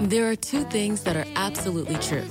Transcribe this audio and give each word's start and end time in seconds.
There 0.00 0.30
are 0.30 0.34
two 0.34 0.64
things 0.64 1.02
that 1.02 1.14
are 1.14 1.26
absolutely 1.36 1.96
true. 1.96 2.26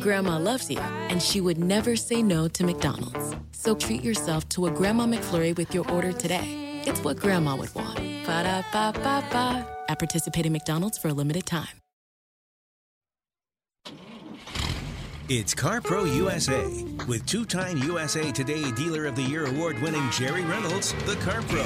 Grandma 0.00 0.38
loves 0.38 0.70
you, 0.70 0.78
and 0.78 1.22
she 1.22 1.42
would 1.42 1.58
never 1.58 1.94
say 1.94 2.22
no 2.22 2.48
to 2.48 2.64
McDonald's. 2.64 3.36
So 3.50 3.74
treat 3.74 4.02
yourself 4.02 4.48
to 4.50 4.64
a 4.64 4.70
Grandma 4.70 5.04
McFlurry 5.04 5.54
with 5.54 5.74
your 5.74 5.86
order 5.90 6.12
today. 6.12 6.80
It's 6.86 7.04
what 7.04 7.18
Grandma 7.18 7.54
would 7.56 7.74
want. 7.74 7.98
Ba 8.24 8.44
da 8.44 8.62
ba 8.72 8.98
ba 8.98 9.22
ba. 9.30 9.68
At 9.90 9.98
participating 9.98 10.52
McDonald's 10.52 10.96
for 10.96 11.08
a 11.08 11.12
limited 11.12 11.44
time. 11.44 11.81
It's 15.34 15.54
CarPro 15.54 16.14
USA 16.14 16.84
with 17.08 17.24
two-time 17.24 17.78
USA 17.78 18.30
Today 18.32 18.70
Dealer 18.72 19.06
of 19.06 19.16
the 19.16 19.22
Year 19.22 19.46
award-winning 19.46 20.10
Jerry 20.10 20.42
Reynolds, 20.42 20.92
the 21.06 21.14
CarPro. 21.14 21.64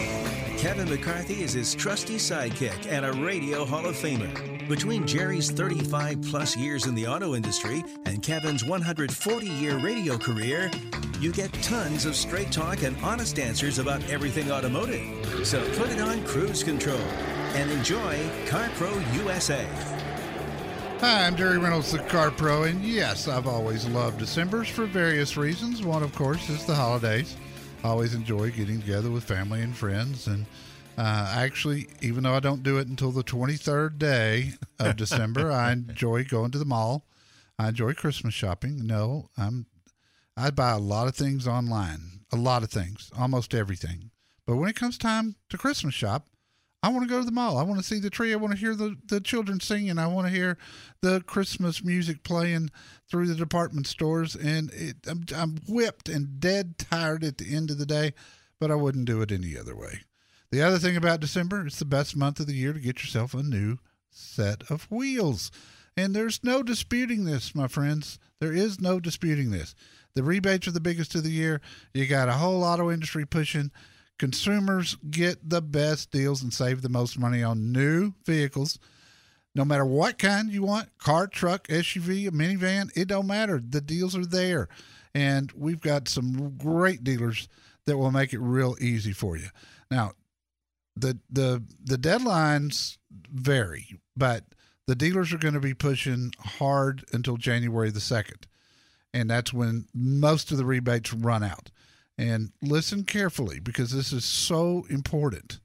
Kevin 0.56 0.89
McCarthy 0.89 1.42
is 1.42 1.52
his 1.52 1.75
trusty 1.75 2.15
sidekick 2.15 2.87
and 2.87 3.05
a 3.05 3.12
radio 3.15 3.65
Hall 3.65 3.84
of 3.84 3.97
Famer. 3.97 4.69
Between 4.69 5.05
Jerry's 5.05 5.51
35 5.51 6.23
plus 6.23 6.56
years 6.56 6.87
in 6.87 6.95
the 6.95 7.09
auto 7.09 7.34
industry 7.34 7.83
and 8.05 8.23
Kevin's 8.23 8.62
140 8.64 9.47
year 9.48 9.78
radio 9.78 10.17
career, 10.17 10.70
you 11.19 11.33
get 11.33 11.53
tons 11.55 12.05
of 12.05 12.14
straight 12.14 12.53
talk 12.53 12.84
and 12.84 12.97
honest 13.03 13.41
answers 13.41 13.80
about 13.80 14.01
everything 14.08 14.53
automotive. 14.53 15.45
So 15.45 15.61
put 15.73 15.91
it 15.91 16.01
on 16.01 16.25
cruise 16.25 16.62
control 16.62 17.01
and 17.56 17.69
enjoy 17.73 18.17
CarPro 18.47 18.95
USA. 19.17 19.67
Hi, 21.00 21.27
I'm 21.27 21.36
Jerry 21.36 21.58
Reynolds, 21.58 21.92
the 21.92 21.98
Car 21.98 22.30
Pro, 22.30 22.62
and 22.62 22.83
yes, 22.83 23.28
I've 23.28 23.47
always 23.47 23.86
loved 23.86 24.19
December's 24.19 24.69
for 24.69 24.86
various 24.86 25.36
reasons. 25.36 25.83
One, 25.83 26.02
of 26.02 26.14
course, 26.14 26.48
is 26.48 26.64
the 26.64 26.75
holidays. 26.75 27.36
I 27.84 27.89
always 27.89 28.14
enjoy 28.14 28.50
getting 28.50 28.80
together 28.80 29.11
with 29.11 29.22
family 29.22 29.61
and 29.61 29.77
friends, 29.77 30.27
and 30.27 30.47
uh, 30.97 31.34
actually, 31.36 31.89
even 32.00 32.22
though 32.22 32.34
I 32.34 32.41
don't 32.41 32.62
do 32.62 32.78
it 32.78 32.89
until 32.89 33.12
the 33.12 33.22
23rd 33.22 33.98
day 33.98 34.52
of 34.78 34.97
December, 34.97 35.52
I 35.52 35.72
enjoy 35.72 36.24
going 36.24 36.50
to 36.52 36.58
the 36.58 36.64
mall. 36.64 37.05
I 37.58 37.69
enjoy 37.69 37.92
Christmas 37.92 38.33
shopping. 38.33 38.86
No, 38.86 39.28
I'm 39.36 39.67
I 40.34 40.50
buy 40.50 40.70
a 40.70 40.78
lot 40.78 41.08
of 41.08 41.14
things 41.14 41.47
online, 41.47 42.22
a 42.33 42.36
lot 42.36 42.62
of 42.62 42.70
things, 42.70 43.11
almost 43.17 43.55
everything. 43.55 44.11
But 44.47 44.56
when 44.56 44.70
it 44.70 44.77
comes 44.77 44.97
time 44.97 45.36
to 45.50 45.58
Christmas 45.58 45.94
shop, 45.94 46.27
I 46.82 46.88
want 46.91 47.02
to 47.02 47.08
go 47.08 47.19
to 47.19 47.24
the 47.24 47.32
mall. 47.32 47.58
I 47.58 47.62
want 47.62 47.80
to 47.80 47.86
see 47.86 47.98
the 47.98 48.10
tree. 48.10 48.32
I 48.32 48.36
want 48.36 48.52
to 48.52 48.58
hear 48.58 48.74
the, 48.74 48.96
the 49.06 49.20
children 49.20 49.60
singing. 49.60 49.98
I 49.98 50.06
want 50.06 50.27
to 50.28 50.32
hear 50.32 50.56
the 51.00 51.20
Christmas 51.20 51.83
music 51.83 52.22
playing 52.22 52.70
through 53.10 53.27
the 53.27 53.34
department 53.34 53.86
stores. 53.86 54.36
And 54.36 54.72
it, 54.72 54.96
I'm, 55.08 55.24
I'm 55.34 55.56
whipped 55.68 56.08
and 56.08 56.38
dead 56.38 56.78
tired 56.78 57.24
at 57.24 57.38
the 57.38 57.55
end 57.55 57.70
of 57.70 57.78
the 57.78 57.86
day, 57.86 58.14
but 58.60 58.70
I 58.70 58.77
wouldn't 58.77 59.06
do 59.06 59.20
it 59.22 59.33
any 59.33 59.56
other 59.58 59.74
way. 59.74 60.02
The 60.50 60.62
other 60.62 60.78
thing 60.78 60.96
about 60.96 61.20
December, 61.20 61.66
it's 61.66 61.78
the 61.78 61.84
best 61.84 62.16
month 62.16 62.38
of 62.38 62.46
the 62.46 62.55
year 62.55 62.72
to 62.72 62.78
get 62.78 63.02
yourself 63.02 63.34
a 63.34 63.42
new 63.42 63.78
set 64.11 64.62
of 64.70 64.90
wheels. 64.90 65.50
And 65.96 66.14
there's 66.14 66.44
no 66.44 66.62
disputing 66.62 67.24
this, 67.24 67.55
my 67.55 67.68
friends. 67.68 68.18
There 68.38 68.52
is 68.52 68.80
no 68.80 69.00
disputing 69.00 69.50
this. 69.50 69.74
The 70.14 70.22
rebates 70.22 70.68
are 70.68 70.72
the 70.72 70.80
biggest 70.80 71.14
of 71.14 71.24
the 71.24 71.30
year. 71.30 71.61
You 71.94 72.06
got 72.06 72.28
a 72.28 72.34
whole 72.34 72.62
auto 72.62 72.90
industry 72.90 73.27
pushing. 73.27 73.70
Consumers 74.18 74.96
get 75.10 75.48
the 75.48 75.60
best 75.60 76.10
deals 76.10 76.42
and 76.42 76.52
save 76.52 76.82
the 76.82 76.88
most 76.88 77.18
money 77.18 77.42
on 77.42 77.72
new 77.72 78.14
vehicles. 78.24 78.78
No 79.54 79.64
matter 79.64 79.84
what 79.84 80.18
kind 80.18 80.50
you 80.50 80.62
want, 80.62 80.96
car, 80.98 81.27
truck, 81.27 81.66
SUV, 81.68 82.30
minivan, 82.30 82.90
it 82.94 83.08
don't 83.08 83.27
matter. 83.27 83.60
The 83.66 83.80
deals 83.80 84.16
are 84.16 84.27
there. 84.27 84.68
And 85.14 85.50
we've 85.52 85.80
got 85.80 86.08
some 86.08 86.56
great 86.58 87.02
dealers 87.04 87.48
that 87.86 87.96
will 87.96 88.10
make 88.10 88.32
it 88.32 88.38
real 88.38 88.77
easy 88.80 89.12
for 89.12 89.36
you. 89.36 89.48
Now, 89.90 90.12
the 90.94 91.18
the 91.30 91.62
the 91.83 91.96
deadlines 91.96 92.98
vary, 93.30 94.00
but 94.16 94.44
the 94.86 94.94
dealers 94.94 95.33
are 95.33 95.38
going 95.38 95.54
to 95.54 95.60
be 95.60 95.74
pushing 95.74 96.33
hard 96.38 97.04
until 97.12 97.36
January 97.36 97.90
the 97.90 97.98
2nd. 97.98 98.44
And 99.12 99.28
that's 99.28 99.52
when 99.52 99.86
most 99.94 100.52
of 100.52 100.58
the 100.58 100.64
rebates 100.64 101.12
run 101.12 101.42
out. 101.42 101.70
And 102.18 102.52
listen 102.62 103.04
carefully 103.04 103.60
because 103.60 103.90
this 103.90 104.12
is 104.12 104.24
so 104.24 104.86
important. 104.88 105.60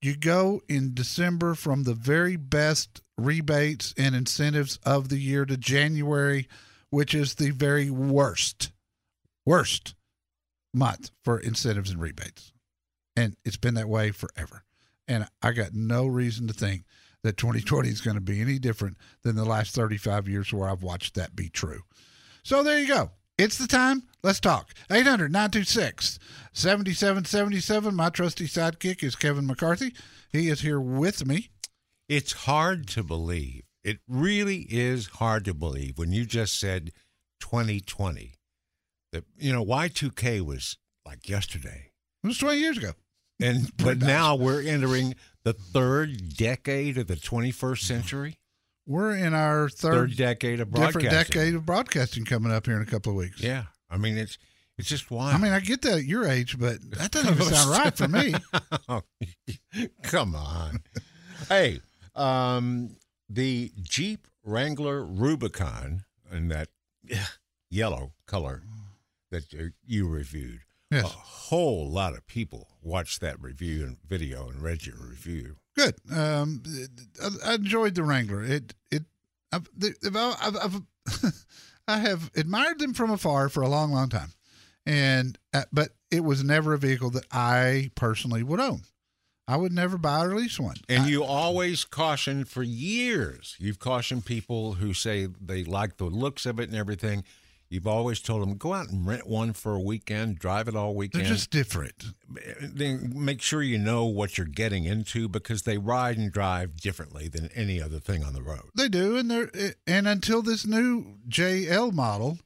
You 0.00 0.16
go 0.16 0.60
in 0.68 0.94
December 0.94 1.54
from 1.54 1.82
the 1.84 1.94
very 1.94 2.36
best 2.36 3.02
rebates 3.16 3.94
and 3.96 4.14
incentives 4.14 4.78
of 4.84 5.08
the 5.08 5.18
year 5.18 5.44
to 5.44 5.56
January, 5.56 6.48
which 6.90 7.14
is 7.14 7.34
the 7.34 7.50
very 7.50 7.90
worst, 7.90 8.70
worst 9.44 9.94
month 10.72 11.10
for 11.22 11.38
incentives 11.38 11.90
and 11.90 12.00
rebates. 12.00 12.52
And 13.16 13.36
it's 13.44 13.56
been 13.56 13.74
that 13.74 13.88
way 13.88 14.10
forever. 14.12 14.64
And 15.08 15.26
I 15.42 15.52
got 15.52 15.74
no 15.74 16.06
reason 16.06 16.46
to 16.46 16.52
think 16.52 16.84
that 17.22 17.36
2020 17.36 17.88
is 17.88 18.00
going 18.00 18.14
to 18.14 18.20
be 18.20 18.40
any 18.40 18.58
different 18.58 18.96
than 19.22 19.34
the 19.34 19.44
last 19.44 19.74
35 19.74 20.28
years 20.28 20.52
where 20.52 20.68
I've 20.68 20.82
watched 20.82 21.14
that 21.14 21.34
be 21.34 21.48
true. 21.48 21.82
So 22.44 22.62
there 22.62 22.78
you 22.78 22.86
go. 22.86 23.10
It's 23.38 23.56
the 23.56 23.68
time. 23.68 24.02
Let's 24.24 24.40
talk. 24.40 24.74
800 24.90 25.30
926 25.30 26.18
7777. 26.52 27.94
My 27.94 28.10
trusty 28.10 28.46
sidekick 28.46 29.04
is 29.04 29.14
Kevin 29.14 29.46
McCarthy. 29.46 29.94
He 30.32 30.48
is 30.48 30.62
here 30.62 30.80
with 30.80 31.24
me. 31.24 31.50
It's 32.08 32.32
hard 32.32 32.88
to 32.88 33.04
believe. 33.04 33.62
It 33.84 34.00
really 34.08 34.66
is 34.68 35.06
hard 35.06 35.44
to 35.44 35.54
believe 35.54 35.98
when 35.98 36.10
you 36.10 36.26
just 36.26 36.58
said 36.58 36.90
2020. 37.40 38.34
That, 39.12 39.24
you 39.38 39.52
know, 39.52 39.64
Y2K 39.64 40.40
was 40.40 40.76
like 41.06 41.28
yesterday. 41.28 41.92
It 42.24 42.26
was 42.26 42.38
20 42.38 42.58
years 42.58 42.76
ago. 42.76 42.92
And 43.40 43.70
but 43.76 43.98
now 43.98 44.34
we're 44.34 44.62
entering 44.62 45.14
the 45.44 45.52
third 45.52 46.36
decade 46.36 46.98
of 46.98 47.06
the 47.06 47.14
21st 47.14 47.78
century. 47.78 48.37
We're 48.88 49.14
in 49.16 49.34
our 49.34 49.68
third, 49.68 49.92
Third 50.10 50.16
decade 50.16 50.60
of 50.60 50.70
different 50.72 50.92
broadcasting. 50.94 51.34
decade 51.34 51.54
of 51.54 51.66
broadcasting 51.66 52.24
coming 52.24 52.50
up 52.50 52.64
here 52.66 52.74
in 52.76 52.82
a 52.82 52.86
couple 52.86 53.12
of 53.12 53.16
weeks. 53.16 53.40
Yeah, 53.42 53.64
I 53.90 53.98
mean 53.98 54.16
it's 54.18 54.38
it's 54.78 54.88
just 54.88 55.10
wild. 55.10 55.34
I 55.34 55.38
mean, 55.38 55.52
I 55.52 55.60
get 55.60 55.82
that 55.82 55.98
at 55.98 56.04
your 56.04 56.26
age, 56.26 56.58
but 56.58 56.78
that 56.92 57.10
doesn't 57.10 57.34
even 57.34 57.44
sound 57.46 57.70
right 57.70 57.94
for 57.96 58.08
me. 58.08 58.34
Come 60.02 60.34
on. 60.34 60.80
hey, 61.48 61.80
um, 62.14 62.96
the 63.28 63.72
Jeep 63.82 64.26
Wrangler 64.44 65.04
Rubicon 65.04 66.04
in 66.32 66.48
that 66.48 66.68
yellow 67.70 68.12
color 68.26 68.62
that 69.30 69.52
you- 69.52 69.72
you 69.84 70.08
reviewed. 70.08 70.60
Yes. 70.90 71.04
A 71.04 71.08
whole 71.08 71.90
lot 71.90 72.14
of 72.16 72.26
people 72.26 72.68
watched 72.80 73.20
that 73.20 73.38
review 73.42 73.84
and 73.84 73.98
video 74.08 74.48
and 74.48 74.62
read 74.62 74.86
your 74.86 74.96
review. 74.96 75.56
Good. 75.78 75.94
Um, 76.12 76.62
I, 77.22 77.52
I 77.52 77.54
enjoyed 77.54 77.94
the 77.94 78.02
Wrangler. 78.02 78.42
It 78.42 78.74
it 78.90 79.04
I've, 79.52 79.68
I've, 80.04 80.56
I've, 80.56 80.82
I 81.88 81.98
have 81.98 82.30
admired 82.36 82.80
them 82.80 82.92
from 82.92 83.10
afar 83.10 83.48
for 83.48 83.62
a 83.62 83.68
long, 83.68 83.92
long 83.92 84.08
time, 84.08 84.32
and 84.84 85.38
uh, 85.54 85.62
but 85.72 85.90
it 86.10 86.24
was 86.24 86.42
never 86.44 86.74
a 86.74 86.78
vehicle 86.78 87.10
that 87.10 87.26
I 87.32 87.90
personally 87.94 88.42
would 88.42 88.60
own. 88.60 88.82
I 89.46 89.56
would 89.56 89.72
never 89.72 89.96
buy 89.96 90.24
or 90.26 90.34
lease 90.34 90.60
one. 90.60 90.76
And 90.88 91.04
I- 91.04 91.08
you 91.08 91.24
always 91.24 91.84
caution 91.84 92.44
for 92.44 92.62
years. 92.62 93.56
You've 93.58 93.78
cautioned 93.78 94.26
people 94.26 94.74
who 94.74 94.92
say 94.92 95.28
they 95.40 95.64
like 95.64 95.96
the 95.96 96.04
looks 96.04 96.44
of 96.44 96.58
it 96.60 96.68
and 96.68 96.76
everything. 96.76 97.24
You've 97.70 97.86
always 97.86 98.20
told 98.20 98.40
them 98.42 98.56
go 98.56 98.72
out 98.72 98.88
and 98.88 99.06
rent 99.06 99.26
one 99.26 99.52
for 99.52 99.74
a 99.74 99.80
weekend, 99.80 100.38
drive 100.38 100.68
it 100.68 100.74
all 100.74 100.94
weekend. 100.94 101.24
they're 101.24 101.32
just 101.32 101.50
different. 101.50 102.06
then 102.62 103.12
make 103.14 103.42
sure 103.42 103.62
you 103.62 103.76
know 103.78 104.06
what 104.06 104.38
you're 104.38 104.46
getting 104.46 104.84
into 104.84 105.28
because 105.28 105.62
they 105.62 105.76
ride 105.76 106.16
and 106.16 106.32
drive 106.32 106.78
differently 106.78 107.28
than 107.28 107.50
any 107.54 107.80
other 107.82 107.98
thing 107.98 108.24
on 108.24 108.32
the 108.32 108.42
road. 108.42 108.70
They 108.74 108.88
do, 108.88 109.16
and 109.18 109.30
they're 109.30 109.50
and 109.86 110.08
until 110.08 110.40
this 110.40 110.66
new 110.66 111.18
JL 111.28 111.92
model, 111.92 112.38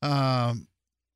um, 0.00 0.68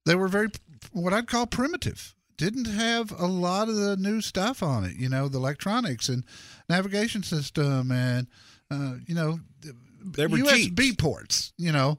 they 0.04 0.14
were 0.16 0.28
very 0.28 0.48
what 0.92 1.12
I'd 1.12 1.28
call 1.28 1.46
primitive. 1.46 2.14
Didn't 2.36 2.66
have 2.66 3.12
a 3.18 3.26
lot 3.26 3.68
of 3.68 3.76
the 3.76 3.96
new 3.96 4.20
stuff 4.20 4.62
on 4.62 4.84
it. 4.84 4.96
You 4.96 5.08
know, 5.08 5.28
the 5.28 5.38
electronics 5.38 6.08
and 6.08 6.24
navigation 6.68 7.22
system, 7.22 7.90
and 7.90 8.26
uh, 8.70 8.94
you 9.06 9.14
know, 9.14 9.38
They 10.04 10.26
were 10.26 10.38
USB 10.38 10.74
Jeeps. 10.76 10.96
ports. 10.96 11.52
You 11.56 11.72
know, 11.72 11.98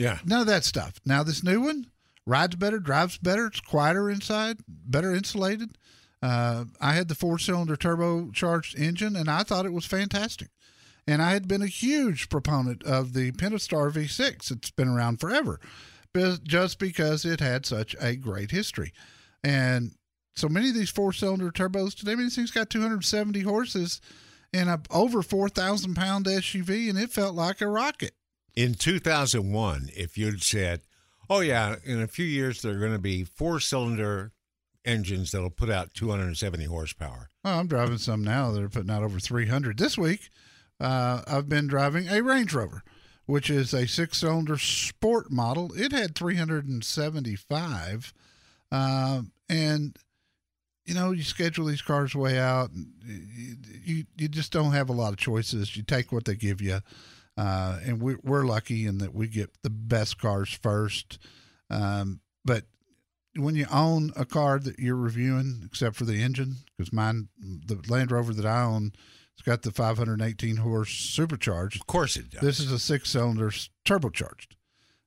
Yeah. 0.00 0.18
none 0.24 0.40
of 0.40 0.46
that 0.46 0.64
stuff. 0.64 0.94
Now 1.04 1.22
this 1.22 1.44
new 1.44 1.60
one 1.60 1.86
rides 2.26 2.56
better, 2.56 2.78
drives 2.78 3.18
better, 3.18 3.46
it's 3.46 3.60
quieter 3.60 4.08
inside, 4.08 4.58
better 4.66 5.14
insulated. 5.14 5.76
Uh, 6.22 6.64
I 6.80 6.94
had 6.94 7.08
the 7.08 7.14
four 7.14 7.38
cylinder 7.38 7.76
turbocharged 7.76 8.78
engine, 8.78 9.16
and 9.16 9.30
I 9.30 9.42
thought 9.42 9.66
it 9.66 9.72
was 9.72 9.86
fantastic. 9.86 10.48
And 11.06 11.22
I 11.22 11.32
had 11.32 11.48
been 11.48 11.62
a 11.62 11.66
huge 11.66 12.28
proponent 12.28 12.82
of 12.84 13.14
the 13.14 13.32
Pentastar 13.32 13.90
V6. 13.90 14.50
It's 14.50 14.70
been 14.70 14.88
around 14.88 15.18
forever, 15.18 15.60
just 16.44 16.78
because 16.78 17.24
it 17.24 17.40
had 17.40 17.64
such 17.64 17.96
a 18.00 18.16
great 18.16 18.50
history. 18.50 18.92
And 19.42 19.92
so 20.36 20.48
many 20.48 20.68
of 20.68 20.74
these 20.74 20.90
four 20.90 21.12
cylinder 21.12 21.50
turbos 21.50 21.94
today, 21.94 22.12
I 22.12 22.14
mean, 22.16 22.26
this 22.26 22.36
thing's 22.36 22.50
got 22.50 22.70
270 22.70 23.40
horses 23.40 24.00
and 24.52 24.68
a 24.68 24.80
over 24.90 25.22
4,000 25.22 25.94
pound 25.94 26.26
SUV, 26.26 26.90
and 26.90 26.98
it 26.98 27.10
felt 27.10 27.34
like 27.34 27.60
a 27.60 27.66
rocket. 27.66 28.12
In 28.56 28.74
2001, 28.74 29.90
if 29.94 30.18
you'd 30.18 30.42
said, 30.42 30.82
oh, 31.28 31.40
yeah, 31.40 31.76
in 31.84 32.00
a 32.00 32.08
few 32.08 32.24
years, 32.24 32.62
there 32.62 32.72
are 32.72 32.78
going 32.80 32.92
to 32.92 32.98
be 32.98 33.24
four 33.24 33.60
cylinder 33.60 34.32
engines 34.84 35.30
that'll 35.30 35.50
put 35.50 35.70
out 35.70 35.94
270 35.94 36.64
horsepower. 36.64 37.28
Oh, 37.44 37.58
I'm 37.58 37.66
driving 37.66 37.98
some 37.98 38.24
now 38.24 38.50
that 38.50 38.62
are 38.62 38.68
putting 38.68 38.90
out 38.90 39.02
over 39.02 39.20
300. 39.20 39.78
This 39.78 39.96
week, 39.98 40.30
uh, 40.80 41.22
I've 41.26 41.48
been 41.48 41.66
driving 41.66 42.08
a 42.08 42.22
Range 42.22 42.52
Rover, 42.52 42.82
which 43.26 43.50
is 43.50 43.72
a 43.74 43.86
six 43.86 44.18
cylinder 44.18 44.58
sport 44.58 45.30
model. 45.30 45.70
It 45.74 45.92
had 45.92 46.14
375. 46.14 48.12
Uh, 48.72 49.22
and 49.48 49.98
you 50.90 50.94
know, 50.94 51.12
you 51.12 51.22
schedule 51.22 51.66
these 51.66 51.82
cars 51.82 52.16
way 52.16 52.38
out, 52.38 52.72
and 52.72 52.88
you, 53.84 54.04
you 54.16 54.28
just 54.28 54.50
don't 54.50 54.72
have 54.72 54.88
a 54.88 54.92
lot 54.92 55.12
of 55.12 55.18
choices. 55.18 55.76
You 55.76 55.84
take 55.84 56.10
what 56.10 56.24
they 56.24 56.34
give 56.34 56.60
you, 56.60 56.80
uh, 57.40 57.78
and 57.86 58.02
we, 58.02 58.16
we're 58.22 58.44
lucky 58.44 58.86
in 58.86 58.98
that 58.98 59.14
we 59.14 59.26
get 59.26 59.50
the 59.62 59.70
best 59.70 60.18
cars 60.18 60.52
first. 60.52 61.18
Um, 61.70 62.20
but 62.44 62.64
when 63.34 63.54
you 63.54 63.64
own 63.72 64.12
a 64.14 64.26
car 64.26 64.58
that 64.58 64.78
you're 64.78 64.94
reviewing, 64.94 65.62
except 65.64 65.96
for 65.96 66.04
the 66.04 66.22
engine, 66.22 66.56
because 66.76 66.92
mine, 66.92 67.28
the 67.38 67.80
Land 67.88 68.12
Rover 68.12 68.34
that 68.34 68.44
I 68.44 68.62
own, 68.62 68.92
it's 69.32 69.42
got 69.42 69.62
the 69.62 69.70
518 69.70 70.56
horse 70.56 70.90
supercharged. 70.90 71.80
Of 71.80 71.86
course 71.86 72.18
it 72.18 72.28
does. 72.28 72.42
This 72.42 72.60
is 72.60 72.72
a 72.72 72.78
six 72.78 73.08
cylinder 73.08 73.50
turbocharged, 73.86 74.56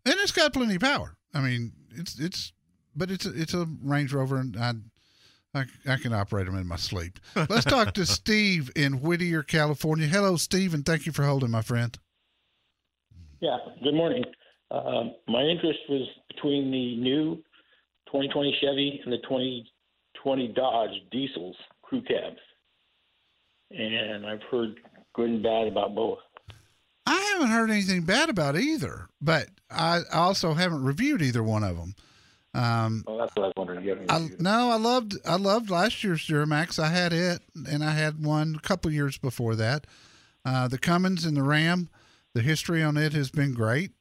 and 0.04 0.16
it's 0.16 0.32
got 0.32 0.54
plenty 0.54 0.76
of 0.76 0.82
power. 0.82 1.18
I 1.36 1.42
mean, 1.42 1.74
it's 1.92 2.20
it's, 2.20 2.52
but 2.96 3.12
it's 3.12 3.28
a, 3.28 3.40
it's 3.40 3.54
a 3.54 3.68
Range 3.84 4.12
Rover, 4.12 4.38
and 4.38 4.58
I 4.58 4.74
I, 5.54 5.66
I 5.88 5.98
can 5.98 6.14
operate 6.14 6.48
them 6.48 6.58
in 6.58 6.66
my 6.66 6.78
sleep. 6.78 7.20
Let's 7.36 7.66
talk 7.66 7.94
to 7.94 8.08
Steve 8.08 8.72
in 8.76 9.02
Whittier, 9.02 9.44
California. 9.44 10.08
Hello, 10.08 10.36
Steve, 10.36 10.74
and 10.74 10.84
thank 10.84 11.06
you 11.06 11.12
for 11.12 11.26
holding, 11.26 11.52
my 11.52 11.62
friend. 11.62 11.96
Yeah, 13.44 13.58
good 13.84 13.94
morning. 13.94 14.24
Uh, 14.72 15.10
my 15.28 15.42
interest 15.42 15.80
was 15.90 16.08
between 16.30 16.72
the 16.72 16.96
new 16.96 17.36
2020 18.06 18.58
Chevy 18.62 19.02
and 19.04 19.12
the 19.12 19.18
2020 19.18 20.48
Dodge 20.56 20.92
diesels 21.12 21.58
crew 21.82 22.02
cabs. 22.04 22.40
And 23.70 24.26
I've 24.26 24.44
heard 24.50 24.80
good 25.14 25.30
and 25.30 25.44
bad 25.44 25.68
about 25.68 25.94
both. 25.94 26.20
I 27.06 27.20
haven't 27.34 27.50
heard 27.50 27.70
anything 27.70 28.04
bad 28.04 28.30
about 28.30 28.56
either, 28.56 29.10
but 29.20 29.50
I 29.70 30.04
also 30.14 30.54
haven't 30.54 30.86
reviewed 30.86 31.22
either 31.22 31.44
one 31.44 31.66
of 31.66 31.76
them. 31.76 31.96
Um, 32.54 33.04
well, 33.06 33.18
that's 33.18 33.36
what 33.36 33.44
I 33.44 33.48
was 33.48 33.54
wondering. 33.58 34.08
I, 34.08 34.30
no, 34.40 34.70
I 34.70 34.78
loved 34.78 35.18
I 35.26 35.36
loved 35.36 35.70
last 35.70 36.02
year's 36.02 36.26
Duramax. 36.26 36.80
I 36.80 36.88
had 36.88 37.12
it, 37.12 37.42
and 37.70 37.84
I 37.84 37.92
had 37.92 38.24
one 38.24 38.56
a 38.56 38.66
couple 38.66 38.90
years 38.90 39.18
before 39.18 39.56
that. 39.56 39.86
Uh, 40.46 40.70
the 40.70 40.78
Cummins 40.78 41.26
and 41.26 41.36
the 41.36 41.44
Ram, 41.44 41.90
the 42.34 42.42
history 42.42 42.84
on 42.84 42.98
it 42.98 43.14
has 43.14 43.30
been 43.30 43.54
great. 43.54 43.92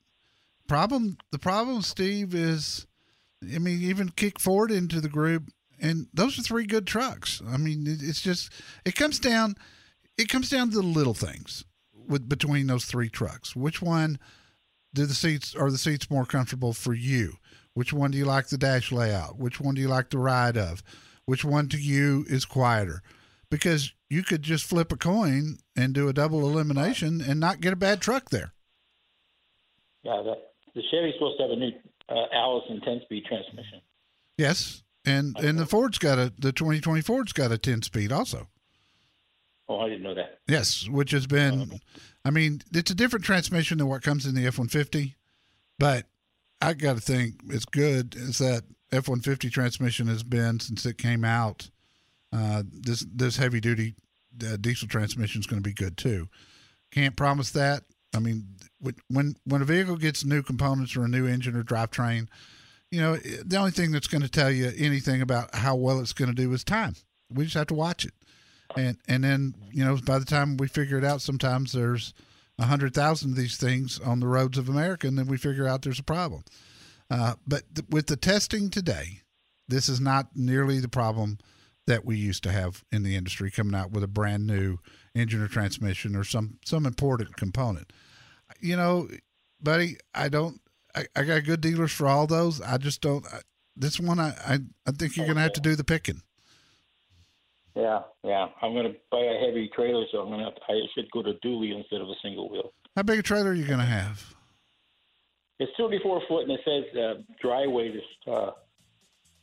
Problem 0.68 1.18
the 1.30 1.38
problem, 1.38 1.82
Steve, 1.82 2.34
is 2.34 2.86
I 3.42 3.58
mean, 3.58 3.82
even 3.82 4.10
kick 4.10 4.38
Ford 4.38 4.70
into 4.70 5.00
the 5.00 5.08
group, 5.08 5.50
and 5.80 6.06
those 6.14 6.38
are 6.38 6.42
three 6.42 6.66
good 6.66 6.86
trucks. 6.86 7.42
I 7.46 7.56
mean, 7.56 7.84
it's 7.86 8.22
just 8.22 8.52
it 8.84 8.94
comes 8.94 9.18
down 9.18 9.56
it 10.16 10.28
comes 10.28 10.48
down 10.48 10.70
to 10.70 10.76
the 10.76 10.82
little 10.82 11.14
things 11.14 11.64
with 12.06 12.28
between 12.28 12.66
those 12.66 12.84
three 12.84 13.08
trucks. 13.08 13.56
Which 13.56 13.82
one 13.82 14.18
do 14.94 15.06
the 15.06 15.14
seats 15.14 15.54
are 15.54 15.70
the 15.70 15.78
seats 15.78 16.10
more 16.10 16.26
comfortable 16.26 16.72
for 16.72 16.94
you? 16.94 17.34
Which 17.74 17.92
one 17.92 18.10
do 18.10 18.18
you 18.18 18.26
like 18.26 18.48
the 18.48 18.58
dash 18.58 18.92
layout? 18.92 19.38
Which 19.38 19.60
one 19.60 19.74
do 19.74 19.80
you 19.80 19.88
like 19.88 20.10
the 20.10 20.18
ride 20.18 20.56
of? 20.56 20.82
Which 21.24 21.44
one 21.44 21.68
to 21.68 21.78
you 21.78 22.24
is 22.28 22.44
quieter? 22.44 23.02
Because 23.52 23.92
you 24.08 24.22
could 24.22 24.42
just 24.42 24.64
flip 24.64 24.90
a 24.92 24.96
coin 24.96 25.58
and 25.76 25.92
do 25.92 26.08
a 26.08 26.14
double 26.14 26.40
elimination 26.40 27.20
and 27.20 27.38
not 27.38 27.60
get 27.60 27.74
a 27.74 27.76
bad 27.76 28.00
truck 28.00 28.30
there. 28.30 28.54
Yeah, 30.02 30.22
the, 30.24 30.36
the 30.74 30.82
Chevy's 30.90 31.12
supposed 31.14 31.36
to 31.36 31.42
have 31.42 31.50
a 31.50 31.56
new 31.56 31.70
uh, 32.08 32.24
Allison 32.32 32.80
10-speed 32.80 33.26
transmission. 33.26 33.82
Yes, 34.38 34.82
and 35.04 35.36
and 35.38 35.58
the 35.58 35.66
Ford's 35.66 35.98
got 35.98 36.18
a 36.18 36.32
the 36.38 36.50
2020 36.52 37.02
Ford's 37.02 37.34
got 37.34 37.52
a 37.52 37.58
10-speed 37.58 38.10
also. 38.10 38.48
Oh, 39.68 39.80
I 39.80 39.90
didn't 39.90 40.02
know 40.02 40.14
that. 40.14 40.38
Yes, 40.48 40.88
which 40.88 41.10
has 41.10 41.26
been, 41.26 41.72
oh. 41.74 41.78
I 42.24 42.30
mean, 42.30 42.62
it's 42.72 42.90
a 42.90 42.94
different 42.94 43.26
transmission 43.26 43.76
than 43.76 43.86
what 43.86 44.02
comes 44.02 44.24
in 44.24 44.34
the 44.34 44.46
F-150, 44.46 45.14
but 45.78 46.06
I 46.62 46.72
got 46.72 46.94
to 46.94 47.02
think 47.02 47.34
it's 47.50 47.66
good 47.66 48.14
is 48.16 48.38
that 48.38 48.62
F 48.90 49.08
one 49.08 49.20
fifty 49.20 49.50
transmission 49.50 50.06
has 50.06 50.22
been 50.22 50.58
since 50.58 50.86
it 50.86 50.96
came 50.96 51.22
out. 51.22 51.68
Uh, 52.32 52.62
this 52.70 53.04
this 53.12 53.36
heavy 53.36 53.60
duty 53.60 53.94
uh, 54.46 54.56
diesel 54.56 54.88
transmission 54.88 55.40
is 55.40 55.46
going 55.46 55.62
to 55.62 55.68
be 55.68 55.74
good 55.74 55.96
too. 55.96 56.28
Can't 56.90 57.16
promise 57.16 57.50
that. 57.50 57.84
I 58.14 58.18
mean, 58.18 58.46
when 59.08 59.36
when 59.44 59.62
a 59.62 59.66
vehicle 59.66 59.96
gets 59.96 60.24
new 60.24 60.42
components 60.42 60.96
or 60.96 61.04
a 61.04 61.08
new 61.08 61.26
engine 61.26 61.56
or 61.56 61.62
drivetrain, 61.62 62.28
you 62.90 63.00
know, 63.00 63.16
the 63.16 63.56
only 63.56 63.70
thing 63.70 63.90
that's 63.90 64.08
going 64.08 64.22
to 64.22 64.28
tell 64.28 64.50
you 64.50 64.72
anything 64.76 65.22
about 65.22 65.54
how 65.54 65.74
well 65.74 66.00
it's 66.00 66.12
going 66.12 66.28
to 66.30 66.34
do 66.34 66.52
is 66.52 66.64
time. 66.64 66.94
We 67.30 67.44
just 67.44 67.56
have 67.56 67.68
to 67.68 67.74
watch 67.74 68.04
it, 68.04 68.14
and 68.76 68.98
and 69.08 69.24
then 69.24 69.54
you 69.70 69.84
know, 69.84 69.98
by 70.04 70.18
the 70.18 70.24
time 70.24 70.56
we 70.56 70.68
figure 70.68 70.98
it 70.98 71.04
out, 71.04 71.22
sometimes 71.22 71.72
there's 71.72 72.12
a 72.58 72.64
hundred 72.64 72.94
thousand 72.94 73.30
of 73.30 73.36
these 73.36 73.56
things 73.56 73.98
on 74.00 74.20
the 74.20 74.28
roads 74.28 74.58
of 74.58 74.68
America, 74.68 75.06
and 75.06 75.18
then 75.18 75.26
we 75.26 75.38
figure 75.38 75.66
out 75.66 75.82
there's 75.82 75.98
a 75.98 76.04
problem. 76.04 76.44
Uh, 77.10 77.34
but 77.46 77.62
th- 77.74 77.88
with 77.90 78.06
the 78.06 78.16
testing 78.16 78.70
today, 78.70 79.22
this 79.68 79.88
is 79.88 80.00
not 80.00 80.28
nearly 80.34 80.78
the 80.78 80.88
problem 80.88 81.38
that 81.86 82.04
we 82.04 82.16
used 82.16 82.42
to 82.44 82.52
have 82.52 82.84
in 82.92 83.02
the 83.02 83.16
industry 83.16 83.50
coming 83.50 83.74
out 83.74 83.90
with 83.90 84.02
a 84.02 84.08
brand 84.08 84.46
new 84.46 84.78
engine 85.14 85.42
or 85.42 85.48
transmission 85.48 86.14
or 86.16 86.24
some 86.24 86.58
some 86.64 86.86
important 86.86 87.36
component. 87.36 87.92
You 88.60 88.76
know, 88.76 89.08
buddy, 89.60 89.96
I 90.14 90.28
don't. 90.28 90.60
I, 90.94 91.06
I 91.16 91.22
got 91.22 91.44
good 91.44 91.60
dealers 91.62 91.92
for 91.92 92.06
all 92.06 92.26
those. 92.26 92.60
I 92.60 92.76
just 92.76 93.00
don't. 93.00 93.26
I, 93.26 93.40
this 93.76 93.98
one, 93.98 94.18
I, 94.18 94.34
I 94.46 94.58
I 94.86 94.92
think 94.92 95.16
you're 95.16 95.26
gonna 95.26 95.40
have 95.40 95.54
to 95.54 95.60
do 95.60 95.74
the 95.74 95.84
picking. 95.84 96.22
Yeah, 97.74 98.00
yeah. 98.22 98.48
I'm 98.60 98.74
going 98.74 98.92
to 98.92 98.98
buy 99.10 99.20
a 99.20 99.46
heavy 99.46 99.70
trailer, 99.74 100.04
so 100.12 100.18
I'm 100.18 100.28
going 100.28 100.40
to. 100.40 100.44
Have 100.44 100.54
to, 100.56 100.60
I 100.68 100.80
should 100.94 101.10
go 101.10 101.22
to 101.22 101.32
dually 101.44 101.74
instead 101.74 102.00
of 102.00 102.08
a 102.08 102.14
single 102.22 102.50
wheel. 102.50 102.72
How 102.94 103.02
big 103.02 103.18
a 103.18 103.22
trailer 103.22 103.50
are 103.50 103.54
you 103.54 103.64
going 103.64 103.78
to 103.78 103.86
have? 103.86 104.34
It's 105.58 105.72
34 105.78 106.22
foot, 106.28 106.42
and 106.42 106.52
it 106.52 106.60
says 106.64 106.98
uh, 106.98 107.14
dry 107.40 107.66
weight 107.66 107.96
is 107.96 108.02
uh, 108.30 108.50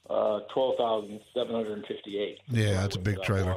uh, 0.09 0.39
12,758. 0.53 2.39
Yeah, 2.49 2.81
that's 2.81 2.95
a 2.95 2.99
big 2.99 3.21
trailer. 3.23 3.55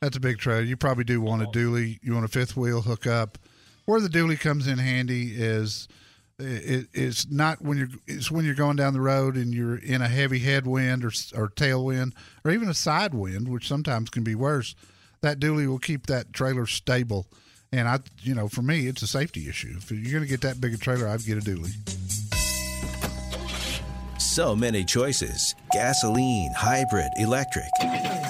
That's 0.00 0.16
a 0.16 0.20
big 0.20 0.38
trailer. 0.38 0.62
You 0.62 0.76
probably 0.76 1.04
do 1.04 1.20
want 1.20 1.42
a 1.42 1.46
dually. 1.46 1.98
You 2.02 2.14
want 2.14 2.24
a 2.24 2.28
fifth 2.28 2.56
wheel 2.56 2.82
hookup. 2.82 3.38
Where 3.84 4.00
the 4.00 4.08
dually 4.08 4.38
comes 4.38 4.66
in 4.66 4.78
handy 4.78 5.32
is 5.34 5.88
it, 6.38 6.86
it's 6.92 7.28
not 7.30 7.62
when 7.62 7.78
you're 7.78 7.88
it's 8.06 8.30
when 8.30 8.44
you're 8.44 8.54
going 8.54 8.76
down 8.76 8.92
the 8.92 9.00
road 9.00 9.36
and 9.36 9.52
you're 9.52 9.78
in 9.78 10.02
a 10.02 10.08
heavy 10.08 10.38
headwind 10.38 11.04
or 11.04 11.08
or 11.34 11.48
tailwind 11.48 12.12
or 12.44 12.50
even 12.52 12.68
a 12.68 12.74
side 12.74 13.14
wind, 13.14 13.48
which 13.48 13.66
sometimes 13.66 14.10
can 14.10 14.22
be 14.22 14.34
worse. 14.34 14.74
That 15.20 15.40
dually 15.40 15.66
will 15.66 15.80
keep 15.80 16.06
that 16.06 16.32
trailer 16.32 16.66
stable. 16.66 17.26
And 17.72 17.88
I, 17.88 17.98
you 18.22 18.34
know, 18.34 18.48
for 18.48 18.62
me, 18.62 18.86
it's 18.86 19.02
a 19.02 19.06
safety 19.06 19.48
issue. 19.48 19.74
If 19.76 19.90
you're 19.90 20.12
going 20.12 20.22
to 20.22 20.28
get 20.28 20.40
that 20.42 20.60
big 20.60 20.72
a 20.74 20.78
trailer, 20.78 21.08
I'd 21.08 21.24
get 21.24 21.38
a 21.38 21.40
dually. 21.40 21.74
So 24.28 24.54
many 24.54 24.84
choices 24.84 25.54
gasoline, 25.72 26.52
hybrid, 26.52 27.10
electric. 27.16 27.70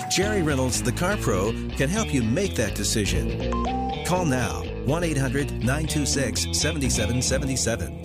Jerry 0.09 0.43
Reynolds, 0.43 0.81
the 0.81 0.93
Car 0.93 1.17
Pro, 1.17 1.51
can 1.77 1.89
help 1.89 2.15
you 2.15 2.23
make 2.23 2.55
that 2.55 2.77
decision. 2.77 3.53
Call 4.07 4.25
now 4.25 4.63
1 4.85 5.05
800 5.05 5.51
926 5.51 6.57
7777. 6.57 8.03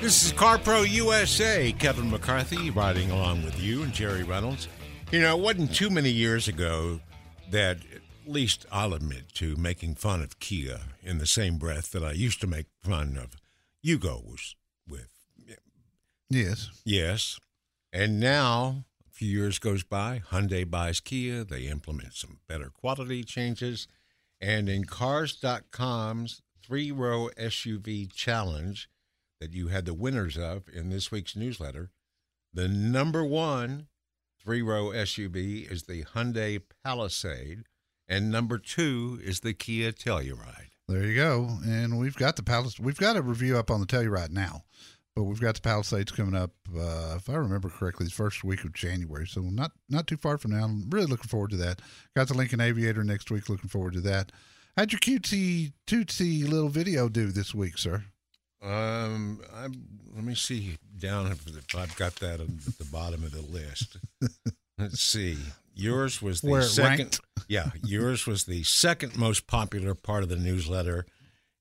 This 0.00 0.24
is 0.24 0.32
CarPro 0.32 0.88
USA. 0.88 1.72
Kevin 1.72 2.10
McCarthy 2.10 2.70
riding 2.70 3.12
along 3.12 3.44
with 3.44 3.62
you 3.62 3.84
and 3.84 3.92
Jerry 3.92 4.24
Reynolds. 4.24 4.66
You 5.10 5.20
know, 5.22 5.38
it 5.38 5.42
wasn't 5.42 5.74
too 5.74 5.88
many 5.88 6.10
years 6.10 6.48
ago 6.48 7.00
that, 7.50 7.78
at 7.78 8.30
least 8.30 8.66
I'll 8.70 8.92
admit 8.92 9.32
to, 9.36 9.56
making 9.56 9.94
fun 9.94 10.20
of 10.20 10.38
Kia 10.38 10.80
in 11.02 11.16
the 11.16 11.26
same 11.26 11.56
breath 11.56 11.92
that 11.92 12.04
I 12.04 12.12
used 12.12 12.42
to 12.42 12.46
make 12.46 12.66
fun 12.82 13.16
of 13.16 13.30
Yugos 13.82 14.54
with. 14.86 15.08
Yes. 16.28 16.68
Yes. 16.84 17.40
And 17.90 18.20
now, 18.20 18.84
a 19.08 19.10
few 19.10 19.28
years 19.28 19.58
goes 19.58 19.82
by, 19.82 20.20
Hyundai 20.30 20.70
buys 20.70 21.00
Kia. 21.00 21.42
They 21.42 21.62
implement 21.62 22.12
some 22.12 22.40
better 22.46 22.68
quality 22.68 23.24
changes. 23.24 23.88
And 24.42 24.68
in 24.68 24.84
Cars.com's 24.84 26.42
three 26.62 26.92
row 26.92 27.30
SUV 27.38 28.12
challenge, 28.12 28.90
that 29.40 29.54
you 29.54 29.68
had 29.68 29.86
the 29.86 29.94
winners 29.94 30.36
of 30.36 30.64
in 30.70 30.90
this 30.90 31.10
week's 31.10 31.34
newsletter. 31.34 31.92
The 32.52 32.68
number 32.68 33.24
one 33.24 33.86
three 34.48 34.62
row 34.62 34.86
SUV 34.86 35.70
is 35.70 35.82
the 35.82 36.04
Hyundai 36.04 36.62
Palisade, 36.82 37.64
and 38.08 38.30
number 38.30 38.56
two 38.56 39.20
is 39.22 39.40
the 39.40 39.52
Kia 39.52 39.92
Telluride. 39.92 40.70
There 40.88 41.04
you 41.04 41.14
go. 41.14 41.58
And 41.66 41.98
we've 41.98 42.16
got 42.16 42.36
the 42.36 42.42
Palisade. 42.42 42.82
We've 42.82 42.96
got 42.96 43.18
a 43.18 43.20
review 43.20 43.58
up 43.58 43.70
on 43.70 43.80
the 43.80 43.86
Telluride 43.86 44.30
now, 44.30 44.62
but 45.14 45.24
we've 45.24 45.38
got 45.38 45.56
the 45.56 45.60
Palisades 45.60 46.12
coming 46.12 46.34
up. 46.34 46.52
Uh, 46.74 47.16
if 47.16 47.28
I 47.28 47.34
remember 47.34 47.68
correctly, 47.68 48.06
the 48.06 48.10
first 48.10 48.42
week 48.42 48.64
of 48.64 48.72
January, 48.72 49.26
so 49.26 49.42
not 49.42 49.72
not 49.90 50.06
too 50.06 50.16
far 50.16 50.38
from 50.38 50.52
now. 50.52 50.64
I'm 50.64 50.88
really 50.88 51.04
looking 51.04 51.28
forward 51.28 51.50
to 51.50 51.58
that. 51.58 51.82
Got 52.16 52.28
the 52.28 52.34
Lincoln 52.34 52.62
Aviator 52.62 53.04
next 53.04 53.30
week. 53.30 53.50
Looking 53.50 53.68
forward 53.68 53.92
to 53.92 54.00
that. 54.00 54.32
How'd 54.78 54.92
your 54.92 55.00
cutesy 55.00 55.74
tootsy 55.86 56.48
little 56.48 56.70
video 56.70 57.10
do 57.10 57.26
this 57.26 57.54
week, 57.54 57.76
sir? 57.76 58.04
Um, 58.62 59.40
I'm, 59.54 59.72
let 60.14 60.24
me 60.24 60.34
see 60.34 60.76
down 60.98 61.28
if, 61.28 61.74
I've 61.76 61.94
got 61.96 62.16
that 62.16 62.40
at 62.40 62.48
the 62.78 62.86
bottom 62.90 63.22
of 63.22 63.30
the 63.32 63.42
list. 63.42 63.98
Let's 64.78 65.00
see. 65.00 65.36
Yours 65.74 66.20
was 66.20 66.40
the 66.40 66.62
second. 66.62 66.98
ranked? 66.98 67.20
Yeah, 67.48 67.70
yours 67.82 68.26
was 68.26 68.44
the 68.44 68.62
second 68.64 69.16
most 69.16 69.46
popular 69.46 69.94
part 69.94 70.22
of 70.22 70.28
the 70.28 70.36
newsletter, 70.36 71.06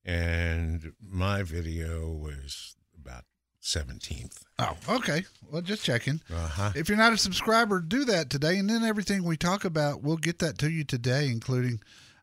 and 0.04 0.92
my 1.02 1.44
video 1.44 2.10
was 2.10 2.76
about 3.00 3.24
seventeenth. 3.62 4.44
Oh, 4.60 4.76
okay. 4.90 5.24
Well, 5.50 5.62
just 5.62 5.86
checking. 5.86 6.20
Uh 6.30 6.48
huh. 6.48 6.72
If 6.76 6.90
you're 6.90 6.98
not 6.98 7.14
a 7.14 7.18
subscriber, 7.18 7.80
do 7.80 8.04
that 8.04 8.30
today, 8.30 8.58
and 8.58 8.70
then 8.70 8.84
everything 8.84 9.24
we 9.24 9.38
talk 9.38 9.64
about, 9.64 10.04
we'll 10.04 10.18
get 10.18 10.40
that 10.40 10.58
to 10.58 10.70
you 10.70 10.84
today, 10.84 11.28
including 11.30 11.80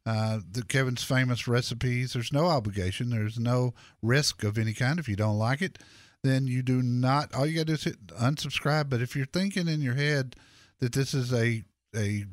uh, 0.07 0.41
the 0.51 0.63
Kevin's 0.63 1.03
famous 1.03 1.49
recipes. 1.49 2.13
There's 2.13 2.33
no 2.33 2.47
obligation. 2.47 3.11
There's 3.11 3.39
no 3.39 3.75
risk 4.03 4.45
of 4.45 4.59
any 4.59 4.75
kind. 4.75 4.99
If 4.99 5.09
you 5.09 5.17
don't 5.17 5.39
like 5.39 5.63
it, 5.63 5.79
then 6.23 6.47
you 6.47 6.63
do 6.63 6.83
not. 6.83 7.35
All 7.35 7.47
you 7.47 7.55
got 7.55 7.61
to 7.63 7.67
do 7.67 7.73
is 7.75 7.85
hit 7.85 8.07
unsubscribe. 8.09 8.91
But 8.91 9.01
if 9.03 9.17
you're 9.17 9.27
thinking 9.27 9.69
in 9.69 9.81
your 9.81 9.95
head 9.95 10.37
that 10.81 10.93
this 10.93 11.15
is 11.15 11.33
a 11.33 11.63
a 11.97 12.25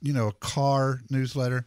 you 0.00 0.12
know 0.12 0.28
a 0.28 0.32
car 0.32 1.00
newsletter, 1.10 1.66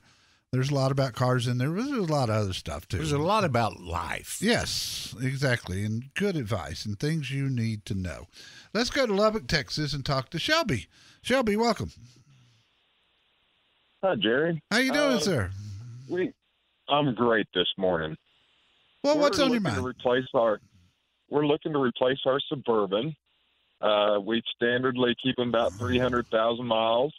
there's 0.52 0.70
a 0.72 0.76
lot 0.76 0.92
about 0.92 1.14
cars 1.14 1.48
in 1.48 1.58
there. 1.58 1.70
but 1.70 1.86
There's 1.86 2.10
a 2.10 2.14
lot 2.14 2.30
of 2.30 2.36
other 2.36 2.54
stuff 2.54 2.88
too. 2.88 2.98
There's 2.98 3.12
a 3.12 3.18
lot 3.18 3.44
about 3.44 3.80
life. 3.80 4.40
Yes, 4.42 5.14
exactly. 5.22 5.84
And 5.84 6.14
good 6.16 6.36
advice 6.36 6.86
and 6.86 7.00
things 7.00 7.30
you 7.30 7.50
need 7.50 7.86
to 7.86 7.94
know. 7.94 8.28
Let's 8.74 8.90
go 8.90 9.06
to 9.06 9.14
Lubbock, 9.14 9.48
Texas 9.48 9.94
and 9.94 10.06
talk 10.06 10.30
to 10.32 10.40
Shelby. 10.40 10.88
Shelby, 11.22 11.56
welcome. 11.56 11.92
Hi, 14.06 14.14
Jerry. 14.14 14.62
How 14.70 14.78
you 14.78 14.94
doing, 14.94 15.14
Uh, 15.16 15.20
sir? 15.20 15.52
We, 16.08 16.32
I'm 16.88 17.16
great 17.16 17.48
this 17.56 17.68
morning. 17.76 18.16
Well, 19.04 19.18
what's 19.18 19.40
We're 19.40 19.46
on 19.46 19.52
your 19.52 19.62
mind? 19.62 19.78
To 19.78 19.82
replace 19.82 20.28
our, 20.36 20.60
we're 21.28 21.48
looking 21.48 21.74
to 21.74 21.80
replace 21.80 22.20
our 22.28 22.40
suburban. 22.48 23.16
Uh, 23.82 24.20
we 24.24 24.44
standardly 24.62 25.16
keep 25.24 25.36
them 25.38 25.50
about 25.50 25.74
300,000 25.74 26.68
miles. 26.68 27.16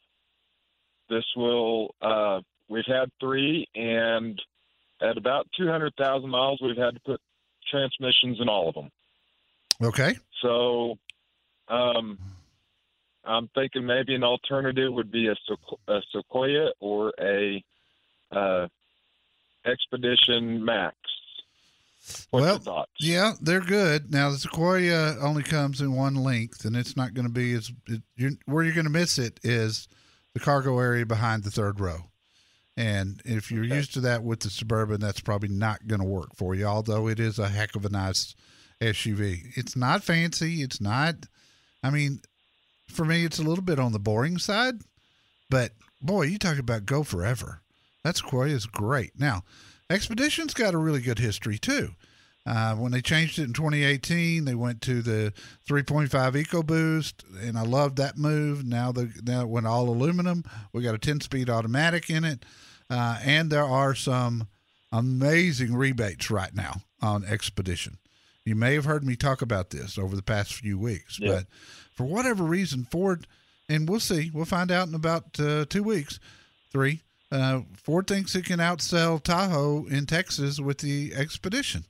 This 1.11 1.25
will. 1.35 1.93
Uh, 2.01 2.43
we've 2.69 2.87
had 2.87 3.11
three, 3.19 3.67
and 3.75 4.41
at 5.03 5.17
about 5.19 5.49
200,000 5.59 6.31
miles, 6.31 6.61
we've 6.63 6.77
had 6.77 6.95
to 6.95 7.01
put 7.05 7.21
transmissions 7.69 8.41
in 8.41 8.49
all 8.49 8.69
of 8.69 8.77
them. 8.77 8.91
okay. 9.83 10.15
So, 10.41 10.99
um, 11.67 12.17
I'm 13.27 13.49
thinking 13.55 13.87
maybe 13.87 14.15
an 14.15 14.25
alternative 14.25 14.93
would 14.93 15.11
be 15.11 15.29
a, 15.29 15.35
Sequ- 15.51 15.79
a 15.89 16.01
Sequoia 16.13 16.71
or 16.81 17.13
a 17.21 17.63
uh, 18.33 18.67
Expedition 19.65 20.65
Max. 20.65 20.97
What's 22.31 22.67
well, 22.67 22.87
yeah, 23.01 23.33
they're 23.41 23.61
good. 23.61 24.13
Now 24.13 24.31
the 24.31 24.39
Sequoia 24.39 25.17
only 25.21 25.43
comes 25.43 25.81
in 25.81 25.93
one 25.93 26.15
length, 26.15 26.65
and 26.65 26.77
it's 26.77 26.97
not 26.97 27.15
going 27.15 27.27
to 27.27 27.33
be 27.33 27.53
as 27.53 27.73
it, 27.89 28.03
you 28.15 28.37
where 28.47 28.63
you're 28.63 28.75
going 28.75 28.85
to 28.85 28.91
miss 28.91 29.19
it 29.19 29.41
is 29.43 29.89
the 30.33 30.41
cargo 30.41 30.79
area 30.79 31.05
behind 31.05 31.43
the 31.43 31.51
third 31.51 31.81
row. 31.81 32.11
And 32.77 33.23
if 33.25 33.51
you're 33.51 33.65
used 33.65 33.95
to 33.95 34.01
that 34.03 34.23
with 34.23 34.41
the 34.41 34.51
Suburban, 34.51 35.01
that's 35.01 35.21
probably 35.21 35.49
not 35.49 35.87
going 35.89 36.01
to 36.01 36.07
work 36.07 36.37
for 36.37 36.55
you. 36.55 36.67
Although 36.67 37.09
it 37.09 37.19
is 37.19 37.39
a 37.39 37.49
heck 37.49 37.75
of 37.75 37.85
a 37.85 37.89
nice 37.89 38.35
SUV. 38.81 39.57
It's 39.57 39.75
not 39.75 40.05
fancy. 40.05 40.63
It's 40.63 40.81
not. 40.81 41.15
I 41.83 41.91
mean, 41.91 42.21
for 42.97 43.05
me, 43.05 43.25
it's 43.25 43.39
a 43.39 43.43
little 43.43 43.63
bit 43.65 43.79
on 43.79 43.93
the 43.93 43.99
boring 43.99 44.39
side. 44.39 44.81
But 45.51 45.73
boy, 46.01 46.23
you 46.23 46.39
talk 46.39 46.59
about 46.59 46.87
go 46.87 47.03
forever. 47.05 47.61
That's 48.03 48.21
Sequoia 48.21 48.49
is 48.49 48.67
great. 48.67 49.13
Now, 49.19 49.43
Expedition's 49.89 50.55
got 50.55 50.75
a 50.75 50.79
really 50.79 51.01
good 51.01 51.19
history 51.21 51.59
too. 51.59 51.91
Uh, 52.45 52.75
when 52.77 52.93
they 52.93 53.01
changed 53.03 53.39
it 53.41 53.45
in 53.45 53.53
2018, 53.53 54.45
they 54.45 54.55
went 54.55 54.81
to 54.81 55.03
the 55.03 55.33
3.5 55.69 56.09
EcoBoost, 56.09 57.15
and 57.47 57.59
I 57.59 57.63
loved 57.63 57.97
that 57.97 58.17
move. 58.17 58.65
Now 58.65 58.93
the 58.93 59.11
now 59.25 59.41
it 59.43 59.49
went 59.49 59.67
all 59.67 59.89
aluminum. 59.89 60.45
We 60.73 60.83
got 60.83 60.95
a 60.95 60.99
10-speed 60.99 61.51
automatic 61.51 62.09
in 62.09 62.25
it, 62.25 62.45
uh, 62.89 63.19
and 63.25 63.51
there 63.51 63.65
are 63.65 63.95
some 63.97 64.47
amazing 64.93 65.75
rebates 65.75 66.31
right 66.31 66.55
now 66.55 66.83
on 67.03 67.25
Expedition. 67.25 67.99
You 68.45 68.55
may 68.55 68.75
have 68.75 68.85
heard 68.85 69.05
me 69.05 69.17
talk 69.17 69.43
about 69.43 69.71
this 69.71 69.99
over 69.99 70.15
the 70.15 70.23
past 70.23 70.55
few 70.55 70.79
weeks, 70.79 71.19
Yeah. 71.21 71.33
but 71.33 71.47
for 71.97 72.05
whatever 72.05 72.45
reason, 72.45 72.85
Ford, 72.85 73.27
and 73.69 73.89
we'll 73.89 74.01
see, 74.01 74.31
we'll 74.33 74.45
find 74.45 74.71
out 74.71 74.87
in 74.87 74.95
about 74.95 75.41
uh, 75.41 75.65
two 75.69 75.83
weeks, 75.83 76.21
three. 76.71 77.01
Uh, 77.33 77.63
Ford 77.83 78.07
thinks 78.07 78.37
it 78.37 78.45
can 78.45 78.61
outsell 78.61 79.21
Tahoe 79.23 79.87
in 79.87 80.05
Texas 80.07 80.61
with 80.61 80.79
the 80.79 81.13
Expedition. 81.15 81.85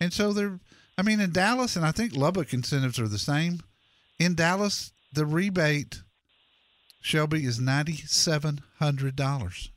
And 0.00 0.12
so 0.12 0.32
they're, 0.32 0.60
I 0.96 1.02
mean, 1.02 1.18
in 1.20 1.32
Dallas, 1.32 1.74
and 1.76 1.84
I 1.84 1.92
think 1.92 2.16
Lubbock 2.16 2.54
incentives 2.54 2.98
are 2.98 3.08
the 3.08 3.18
same. 3.18 3.60
In 4.18 4.34
Dallas, 4.34 4.92
the 5.12 5.26
rebate, 5.26 6.00
Shelby, 7.00 7.44
is 7.44 7.60
$9,700. 7.60 9.68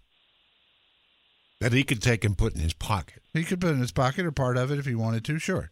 That 1.60 1.74
he 1.74 1.84
could 1.84 2.02
take 2.02 2.24
and 2.24 2.38
put 2.38 2.56
in 2.56 2.62
his 2.62 2.74
pocket. 2.74 3.22
He 3.34 3.44
could 3.44 3.60
put 3.62 3.74
in 3.74 3.80
his 3.80 3.92
pocket 3.92 4.26
or 4.26 4.32
part 4.32 4.58
of 4.58 4.72
it 4.72 4.80
if 4.80 4.86
he 4.86 4.96
wanted 4.96 5.24
to, 5.26 5.38
sure, 5.38 5.70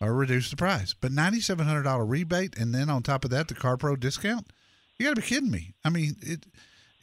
or 0.00 0.14
reduce 0.14 0.50
the 0.50 0.56
price. 0.56 0.94
But 0.94 1.12
$9,700 1.12 2.08
rebate, 2.08 2.58
and 2.58 2.74
then 2.74 2.90
on 2.90 3.02
top 3.02 3.24
of 3.24 3.30
that, 3.30 3.48
the 3.48 3.54
CarPro 3.54 3.98
discount? 3.98 4.52
You 4.98 5.06
got 5.06 5.16
to 5.16 5.20
be 5.20 5.26
kidding 5.26 5.50
me. 5.50 5.74
I 5.84 5.90
mean, 5.90 6.16
it. 6.20 6.46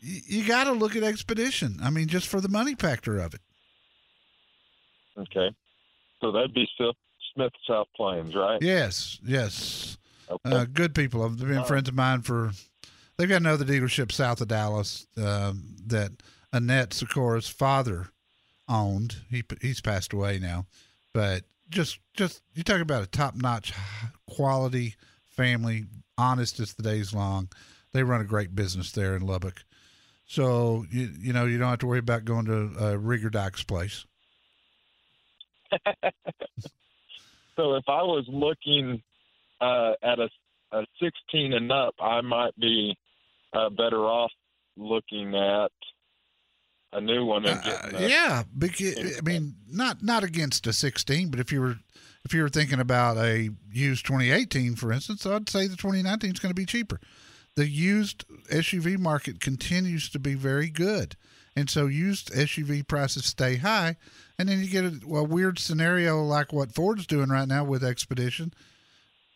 You 0.04 0.48
got 0.48 0.64
to 0.64 0.72
look 0.72 0.96
at 0.96 1.04
Expedition. 1.04 1.78
I 1.84 1.92
mean, 1.92 2.08
just 2.08 2.28
for 2.28 2.42
the 2.42 2.50
money 2.50 2.74
factor 2.74 3.20
of 3.20 3.36
it. 3.36 3.42
Okay. 5.18 5.56
So 6.22 6.32
that'd 6.32 6.54
be 6.54 6.68
Smith, 6.76 6.96
Smith 7.34 7.52
South 7.68 7.88
Plains, 7.96 8.34
right? 8.36 8.60
Yes, 8.62 9.20
yes. 9.24 9.98
Okay. 10.30 10.56
Uh, 10.56 10.66
good 10.66 10.96
people. 10.96 11.28
They've 11.30 11.48
been 11.48 11.66
friends 11.66 11.90
of 11.90 11.96
mine 11.96 12.22
for. 12.22 12.52
They've 13.18 13.30
got 13.30 13.42
another 13.42 13.66
dealership 13.66 14.12
south 14.12 14.42
of 14.42 14.48
Dallas 14.48 15.06
um, 15.18 15.76
that 15.86 16.12
Annette 16.54 16.92
Sikora's 16.92 17.50
father 17.50 18.08
owned. 18.68 19.18
He 19.30 19.44
he's 19.62 19.82
passed 19.82 20.14
away 20.14 20.40
now, 20.40 20.66
but 21.14 21.44
just 21.72 22.00
just 22.14 22.42
you 22.54 22.64
talk 22.64 22.82
about 22.82 23.04
a 23.04 23.08
top 23.08 23.36
notch 23.36 23.74
quality 24.30 24.96
family, 25.30 25.86
honest 26.18 26.60
as 26.60 26.74
the 26.74 26.84
day's 26.84 27.14
long. 27.14 27.50
They 27.94 28.04
run 28.04 28.22
a 28.22 28.26
great 28.26 28.56
business 28.56 28.92
there 28.92 29.16
in 29.16 29.26
Lubbock. 29.26 29.64
So 30.26 30.86
you 30.92 31.10
you 31.20 31.34
know 31.34 31.46
you 31.46 31.58
don't 31.58 31.70
have 31.70 31.80
to 31.80 31.88
worry 31.88 32.00
about 32.00 32.26
going 32.26 32.46
to 32.46 32.72
uh, 32.80 32.96
Rigger 32.96 33.30
Dyke's 33.30 33.64
place. 33.64 34.06
So 37.56 37.76
if 37.76 37.84
I 37.88 38.02
was 38.02 38.26
looking 38.28 39.02
uh, 39.60 39.92
at 40.02 40.20
a, 40.20 40.30
a 40.72 40.86
16 41.02 41.54
and 41.54 41.72
up, 41.72 41.96
I 42.02 42.22
might 42.22 42.58
be 42.58 42.96
uh, 43.54 43.70
better 43.70 44.06
off 44.06 44.32
looking 44.78 45.36
at 45.36 45.72
a 46.94 47.02
new 47.02 47.26
one 47.26 47.46
and 47.46 47.60
Uh, 47.60 47.62
getting 47.64 47.96
a, 47.96 48.08
yeah, 48.08 48.44
because, 48.58 49.18
I 49.18 49.22
mean, 49.22 49.56
not 49.70 50.04
not 50.04 50.24
against 50.24 50.68
a 50.68 50.74
16, 50.74 51.30
but 51.30 51.40
if 51.40 51.52
you 51.52 51.62
were 51.62 51.78
if 52.24 52.34
you 52.34 52.42
were 52.42 52.50
thinking 52.50 52.80
about 52.80 53.18
a 53.18 53.50
used 53.72 54.06
2018, 54.06 54.76
for 54.76 54.92
instance, 54.92 55.26
I'd 55.26 55.50
say 55.50 55.68
the 55.68 55.76
2019 55.76 56.32
is 56.32 56.40
going 56.40 56.52
to 56.52 56.56
be 56.56 56.66
cheaper. 56.66 57.00
The 57.56 57.68
used 57.68 58.26
SUV 58.50 58.98
market 58.98 59.40
continues 59.40 60.10
to 60.10 60.20
be 60.20 60.36
very 60.36 60.70
good, 60.70 61.16
and 61.56 61.70
so 61.70 61.88
used 61.88 62.32
SUV 62.32 62.88
prices 62.88 63.26
stay 63.26 63.58
high, 63.58 63.98
and 64.38 64.48
then 64.48 64.60
you 64.60 64.68
get 64.70 64.86
a, 64.86 65.16
a 65.16 65.24
weird 65.24 65.60
scenario 65.60 66.22
like 66.24 66.54
what 66.54 66.74
Ford's 66.74 67.08
doing 67.08 67.30
right 67.30 67.48
now 67.48 67.64
with 67.64 67.84
Expedition. 67.84 68.54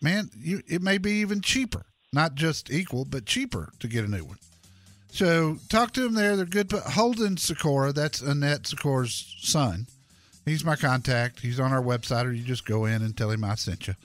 Man, 0.01 0.29
you 0.37 0.61
it 0.67 0.81
may 0.81 0.97
be 0.97 1.13
even 1.13 1.41
cheaper, 1.41 1.85
not 2.13 2.35
just 2.35 2.71
equal, 2.71 3.05
but 3.05 3.25
cheaper 3.25 3.71
to 3.79 3.87
get 3.87 4.05
a 4.05 4.09
new 4.09 4.23
one. 4.23 4.37
So 5.15 5.59
talk 5.69 5.93
to 5.93 6.01
them 6.01 6.13
there. 6.13 6.35
They're 6.35 6.45
good. 6.45 6.67
But 6.67 6.83
Holden 6.83 7.37
Sikora, 7.37 7.93
that's 7.93 8.19
Annette 8.21 8.63
Sikora's 8.63 9.33
son. 9.39 9.87
He's 10.43 10.65
my 10.65 10.75
contact. 10.75 11.39
He's 11.39 11.57
on 11.57 11.71
our 11.71 11.81
website, 11.81 12.25
or 12.25 12.33
you 12.33 12.43
just 12.43 12.65
go 12.65 12.83
in 12.83 13.01
and 13.01 13.15
tell 13.15 13.31
him 13.31 13.45
I 13.45 13.55
sent 13.55 13.87
you, 13.87 13.95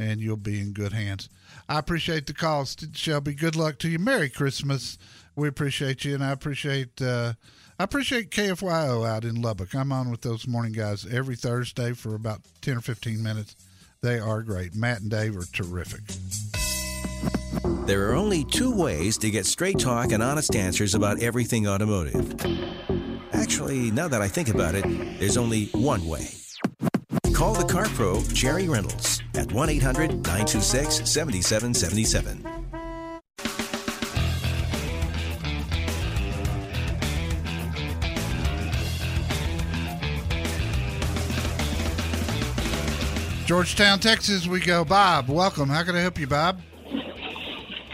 and 0.00 0.20
you'll 0.20 0.36
be 0.36 0.58
in 0.58 0.72
good 0.72 0.92
hands. 0.92 1.28
I 1.68 1.78
appreciate 1.78 2.26
the 2.26 2.34
calls, 2.34 2.76
Shelby. 2.94 3.34
Good 3.34 3.54
luck 3.54 3.78
to 3.78 3.88
you. 3.88 4.00
Merry 4.00 4.28
Christmas. 4.28 4.98
We 5.36 5.46
appreciate 5.46 6.04
you, 6.04 6.14
and 6.14 6.24
I 6.24 6.32
appreciate 6.32 7.00
uh, 7.00 7.34
I 7.78 7.84
appreciate 7.84 8.32
KFYO 8.32 9.08
out 9.08 9.24
in 9.24 9.40
Lubbock. 9.40 9.72
I'm 9.72 9.92
on 9.92 10.10
with 10.10 10.22
those 10.22 10.48
morning 10.48 10.72
guys 10.72 11.06
every 11.06 11.36
Thursday 11.36 11.92
for 11.92 12.16
about 12.16 12.40
ten 12.60 12.76
or 12.76 12.80
fifteen 12.80 13.22
minutes. 13.22 13.54
They 14.02 14.18
are 14.18 14.42
great. 14.42 14.74
Matt 14.74 15.00
and 15.00 15.10
Dave 15.12 15.36
are 15.36 15.44
terrific. 15.44 16.00
There 17.66 18.08
are 18.08 18.14
only 18.14 18.44
two 18.44 18.74
ways 18.74 19.18
to 19.18 19.30
get 19.30 19.44
straight 19.44 19.78
talk 19.78 20.12
and 20.12 20.22
honest 20.22 20.54
answers 20.54 20.94
about 20.94 21.20
everything 21.20 21.66
automotive. 21.66 22.34
Actually, 23.32 23.90
now 23.90 24.06
that 24.06 24.22
I 24.22 24.28
think 24.28 24.48
about 24.48 24.74
it, 24.74 24.84
there's 25.18 25.36
only 25.36 25.66
one 25.72 26.06
way. 26.06 26.28
Call 27.32 27.54
the 27.54 27.64
Car 27.64 27.86
Pro, 27.86 28.22
Jerry 28.32 28.68
Reynolds, 28.68 29.20
at 29.34 29.50
1 29.52 29.68
800 29.68 30.10
926 30.10 31.08
7777. 31.10 32.46
Georgetown, 43.44 44.00
Texas, 44.00 44.46
we 44.46 44.60
go. 44.60 44.84
Bob, 44.84 45.28
welcome. 45.28 45.68
How 45.68 45.84
can 45.84 45.94
I 45.94 46.00
help 46.00 46.18
you, 46.18 46.26
Bob? 46.26 46.60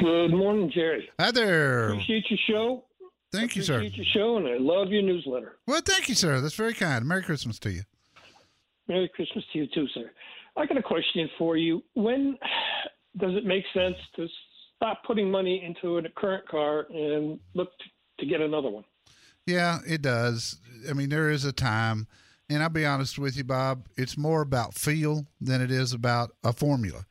Good 0.03 0.35
morning, 0.35 0.69
Jerry. 0.75 1.09
Hi 1.21 1.31
there. 1.31 1.91
Appreciate 1.91 2.25
your 2.29 2.39
show. 2.49 2.85
Thank 3.31 3.55
you, 3.55 3.63
sir. 3.63 3.77
Appreciate 3.77 3.99
your 3.99 4.07
show, 4.13 4.37
and 4.37 4.49
I 4.49 4.57
love 4.59 4.89
your 4.89 5.03
newsletter. 5.03 5.59
Well, 5.69 5.81
thank 5.81 6.09
you, 6.09 6.17
sir. 6.17 6.41
That's 6.41 6.57
very 6.57 6.75
kind. 6.75 7.07
Merry 7.07 7.23
Christmas 7.23 7.61
to 7.61 7.71
you. 7.71 7.83
Merry 8.89 9.09
Christmas 9.15 9.45
to 9.53 9.59
you 9.61 9.69
too, 9.73 9.87
sir. 9.95 10.11
I 10.57 10.67
got 10.67 10.77
a 10.77 10.83
question 10.83 11.31
for 11.39 11.57
you. 11.57 11.85
When 11.95 12.37
does 13.19 13.37
it 13.37 13.45
make 13.45 13.63
sense 13.73 13.95
to 14.17 14.27
stop 14.75 15.05
putting 15.07 15.31
money 15.31 15.63
into 15.65 15.99
a 15.99 16.03
current 16.17 16.49
car 16.49 16.87
and 16.91 17.39
look 17.55 17.71
to 18.19 18.27
get 18.27 18.41
another 18.41 18.71
one? 18.71 18.85
Yeah, 19.47 19.79
it 19.87 20.03
does. 20.03 20.59
I 20.91 20.95
mean, 20.95 21.11
there 21.11 21.31
is 21.31 21.45
a 21.45 21.53
time, 21.53 22.09
and 22.51 22.61
I'll 22.61 22.71
be 22.71 22.85
honest 22.85 23.21
with 23.21 23.37
you, 23.37 23.45
Bob. 23.45 23.87
It's 23.97 24.19
more 24.19 24.43
about 24.43 24.75
feel 24.75 25.29
than 25.41 25.61
it 25.61 25.71
is 25.71 25.93
about 25.93 26.33
a 26.43 26.53
formula. 26.53 27.07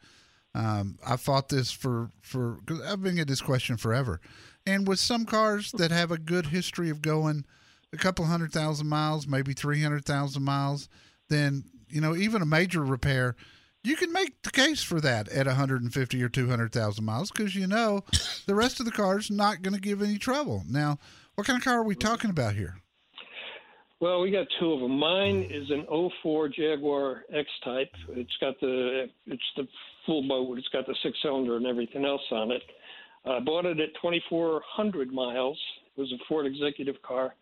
Um, 0.53 0.97
I 1.05 1.15
fought 1.15 1.49
this 1.49 1.71
for 1.71 2.11
for 2.21 2.59
because 2.65 2.81
I've 2.81 3.01
been 3.01 3.19
at 3.19 3.27
this 3.27 3.41
question 3.41 3.77
forever, 3.77 4.19
and 4.65 4.87
with 4.87 4.99
some 4.99 5.25
cars 5.25 5.71
that 5.73 5.91
have 5.91 6.11
a 6.11 6.17
good 6.17 6.47
history 6.47 6.89
of 6.89 7.01
going 7.01 7.45
a 7.93 7.97
couple 7.97 8.25
hundred 8.25 8.51
thousand 8.51 8.87
miles, 8.87 9.27
maybe 9.27 9.53
three 9.53 9.81
hundred 9.81 10.05
thousand 10.05 10.43
miles, 10.43 10.89
then 11.29 11.63
you 11.89 12.01
know 12.01 12.15
even 12.15 12.41
a 12.41 12.45
major 12.45 12.83
repair, 12.83 13.35
you 13.83 13.95
can 13.95 14.11
make 14.11 14.41
the 14.43 14.51
case 14.51 14.83
for 14.83 14.99
that 15.01 15.29
at 15.29 15.47
150 15.47 16.23
or 16.23 16.29
200 16.29 16.71
thousand 16.71 17.05
miles 17.05 17.31
because 17.31 17.55
you 17.55 17.67
know 17.67 18.03
the 18.45 18.55
rest 18.55 18.79
of 18.79 18.85
the 18.85 18.91
car's 18.91 19.31
not 19.31 19.61
going 19.61 19.73
to 19.73 19.81
give 19.81 20.01
any 20.01 20.17
trouble. 20.17 20.63
Now, 20.69 20.99
what 21.35 21.47
kind 21.47 21.57
of 21.57 21.63
car 21.63 21.79
are 21.79 21.83
we 21.83 21.95
talking 21.95 22.29
about 22.29 22.55
here? 22.55 22.75
Well, 24.01 24.21
we 24.21 24.31
got 24.31 24.47
two 24.59 24.73
of 24.73 24.79
them. 24.79 24.97
Mine 24.97 25.47
is 25.51 25.69
an 25.69 25.85
04 26.23 26.49
Jaguar 26.49 27.23
X 27.31 27.47
Type. 27.63 27.91
It's 28.09 28.35
got 28.41 28.59
the 28.59 29.09
it's 29.27 29.43
the 29.55 29.67
full 30.05 30.27
boat. 30.27 30.57
It's 30.57 30.67
got 30.69 30.87
the 30.87 30.95
six 31.03 31.17
cylinder 31.21 31.57
and 31.57 31.65
everything 31.65 32.05
else 32.05 32.21
on 32.31 32.51
it. 32.51 32.61
I 33.25 33.39
bought 33.39 33.65
it 33.65 33.79
at 33.79 33.93
2,400 33.95 35.11
miles. 35.11 35.59
It 35.95 35.99
was 35.99 36.11
a 36.11 36.17
Ford 36.27 36.45
Executive 36.45 37.01
car, 37.01 37.35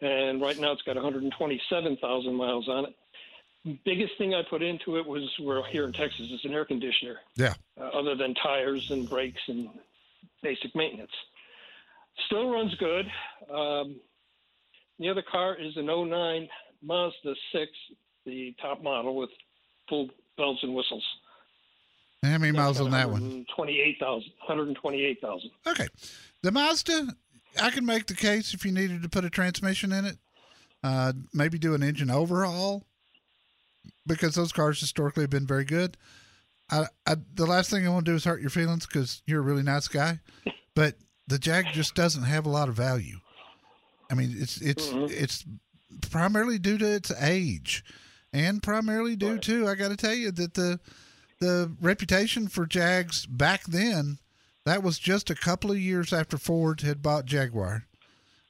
and 0.00 0.40
right 0.40 0.58
now 0.58 0.72
it's 0.72 0.82
got 0.82 0.96
127,000 0.96 2.34
miles 2.34 2.68
on 2.68 2.86
it. 2.86 3.78
Biggest 3.84 4.18
thing 4.18 4.34
I 4.34 4.42
put 4.42 4.62
into 4.62 4.98
it 4.98 5.06
was 5.06 5.22
we're 5.40 5.64
here 5.68 5.84
in 5.84 5.92
Texas. 5.92 6.26
It's 6.30 6.44
an 6.44 6.52
air 6.52 6.64
conditioner. 6.64 7.20
Yeah. 7.36 7.54
Uh, 7.80 7.84
other 7.84 8.16
than 8.16 8.34
tires 8.34 8.90
and 8.90 9.08
brakes 9.08 9.40
and 9.46 9.70
basic 10.42 10.74
maintenance, 10.74 11.12
still 12.26 12.50
runs 12.50 12.74
good. 12.74 13.06
Um, 13.48 14.00
the 14.98 15.08
other 15.08 15.22
car 15.22 15.56
is 15.56 15.76
an 15.76 15.86
09 15.86 16.48
Mazda 16.82 17.34
6, 17.52 17.70
the 18.26 18.54
top 18.60 18.82
model 18.82 19.16
with 19.16 19.30
full 19.88 20.08
bells 20.36 20.58
and 20.62 20.74
whistles. 20.74 21.04
How 22.22 22.38
many 22.38 22.52
miles 22.52 22.80
on 22.80 22.92
that 22.92 23.10
one? 23.10 23.44
28,000. 23.54 24.30
128,000. 24.38 25.50
Okay. 25.66 25.88
The 26.42 26.52
Mazda, 26.52 27.08
I 27.60 27.70
can 27.70 27.84
make 27.84 28.06
the 28.06 28.14
case 28.14 28.54
if 28.54 28.64
you 28.64 28.72
needed 28.72 29.02
to 29.02 29.08
put 29.08 29.24
a 29.24 29.30
transmission 29.30 29.92
in 29.92 30.04
it, 30.04 30.18
uh, 30.84 31.12
maybe 31.34 31.58
do 31.58 31.74
an 31.74 31.82
engine 31.82 32.10
overhaul 32.10 32.84
because 34.06 34.34
those 34.34 34.52
cars 34.52 34.80
historically 34.80 35.24
have 35.24 35.30
been 35.30 35.46
very 35.46 35.64
good. 35.64 35.96
I, 36.70 36.86
I 37.06 37.16
the 37.34 37.46
last 37.46 37.70
thing 37.70 37.86
I 37.86 37.90
want 37.90 38.06
to 38.06 38.12
do 38.12 38.16
is 38.16 38.24
hurt 38.24 38.40
your 38.40 38.50
feelings 38.50 38.86
because 38.86 39.22
you're 39.26 39.40
a 39.40 39.44
really 39.44 39.62
nice 39.62 39.88
guy, 39.88 40.20
but 40.74 40.94
the 41.26 41.38
Jag 41.38 41.66
just 41.72 41.94
doesn't 41.94 42.22
have 42.22 42.46
a 42.46 42.50
lot 42.50 42.68
of 42.68 42.74
value. 42.74 43.18
I 44.10 44.14
mean, 44.14 44.34
it's 44.36 44.60
it's 44.60 44.90
it's 44.92 45.44
primarily 46.10 46.58
due 46.58 46.78
to 46.78 46.86
its 46.86 47.12
age, 47.20 47.84
and 48.32 48.62
primarily 48.62 49.16
due 49.16 49.38
to 49.38 49.68
I 49.68 49.74
got 49.74 49.88
to 49.88 49.96
tell 49.96 50.14
you 50.14 50.30
that 50.32 50.54
the 50.54 50.80
the 51.42 51.72
reputation 51.80 52.46
for 52.46 52.66
Jags 52.66 53.26
back 53.26 53.64
then 53.64 54.18
that 54.64 54.82
was 54.82 54.98
just 55.00 55.28
a 55.28 55.34
couple 55.34 55.72
of 55.72 55.78
years 55.78 56.12
after 56.12 56.38
Ford 56.38 56.82
had 56.82 57.02
bought 57.02 57.24
Jaguar, 57.26 57.84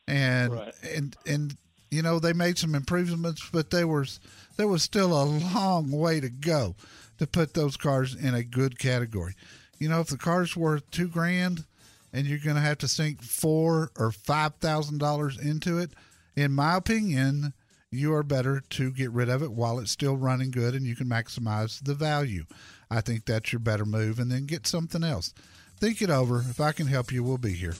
and 0.07 0.53
Right. 0.53 0.75
and 0.95 1.17
and 1.27 1.57
you 1.91 2.03
know 2.03 2.19
they 2.19 2.35
made 2.35 2.59
some 2.59 2.75
improvements, 2.75 3.49
but 3.51 3.71
there 3.71 3.87
was 3.89 4.21
there 4.59 4.69
was 4.69 4.83
still 4.83 5.13
a 5.13 5.25
long 5.25 5.91
way 5.91 6.21
to 6.21 6.29
go 6.29 6.77
to 7.19 7.27
put 7.27 7.55
those 7.55 7.77
cars 7.79 8.15
in 8.15 8.35
a 8.35 8.43
good 8.45 8.79
category. 8.79 9.35
You 9.79 9.89
know, 9.89 10.01
if 10.01 10.09
the 10.09 10.19
car's 10.19 10.55
worth 10.55 10.89
two 10.91 11.09
grand 11.09 11.65
and 12.13 12.27
you're 12.27 12.39
going 12.39 12.57
to 12.57 12.63
have 12.63 12.79
to 12.79 12.89
sink 12.89 13.23
four 13.23 13.91
or 13.97 14.13
five 14.13 14.55
thousand 14.57 14.99
dollars 14.99 15.39
into 15.39 15.79
it, 15.79 15.93
in 16.37 16.53
my 16.53 16.77
opinion, 16.77 17.55
you 17.93 18.15
are 18.15 18.23
better 18.23 18.63
to 18.71 18.91
get 18.91 19.11
rid 19.13 19.29
of 19.29 19.43
it 19.43 19.53
while 19.53 19.79
it's 19.79 19.91
still 19.91 20.17
running 20.17 20.51
good 20.51 20.75
and 20.75 20.87
you 20.87 20.97
can 20.97 21.07
maximize 21.07 21.83
the 21.85 21.95
value. 21.95 22.45
I 22.91 23.01
think 23.01 23.25
that's 23.25 23.53
your 23.53 23.61
better 23.61 23.87
move, 23.87 24.19
and 24.19 24.31
then 24.31 24.45
get 24.45 24.67
something 24.67 25.03
else. 25.03 25.33
Think 25.79 26.03
it 26.03 26.11
over. 26.11 26.39
If 26.39 26.61
I 26.61 26.73
can 26.73 26.87
help 26.87 27.11
you, 27.11 27.25
we'll 27.25 27.39
be 27.39 27.55
here. 27.55 27.75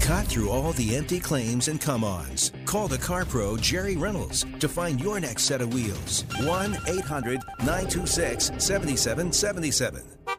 Cut 0.00 0.26
through 0.26 0.48
all 0.48 0.72
the 0.72 0.96
empty 0.96 1.20
claims 1.20 1.68
and 1.68 1.78
come 1.78 2.02
ons. 2.02 2.52
Call 2.64 2.88
the 2.88 2.96
Car 2.96 3.26
Pro 3.26 3.58
Jerry 3.58 3.96
Reynolds 3.98 4.46
to 4.58 4.66
find 4.66 4.98
your 4.98 5.20
next 5.20 5.42
set 5.44 5.60
of 5.60 5.74
wheels. 5.74 6.24
1 6.40 6.78
800 6.86 7.40
926 7.60 8.52
7777. 8.56 10.37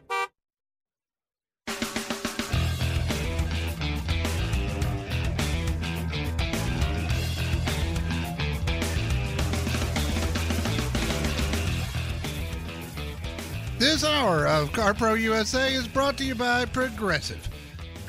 Of 14.60 14.72
CarPro 14.72 15.18
USA 15.18 15.72
is 15.72 15.88
brought 15.88 16.18
to 16.18 16.24
you 16.24 16.34
by 16.34 16.66
Progressive. 16.66 17.48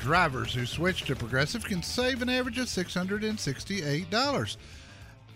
Drivers 0.00 0.52
who 0.52 0.66
switch 0.66 1.04
to 1.04 1.16
Progressive 1.16 1.64
can 1.64 1.82
save 1.82 2.20
an 2.20 2.28
average 2.28 2.58
of 2.58 2.66
$668. 2.66 4.56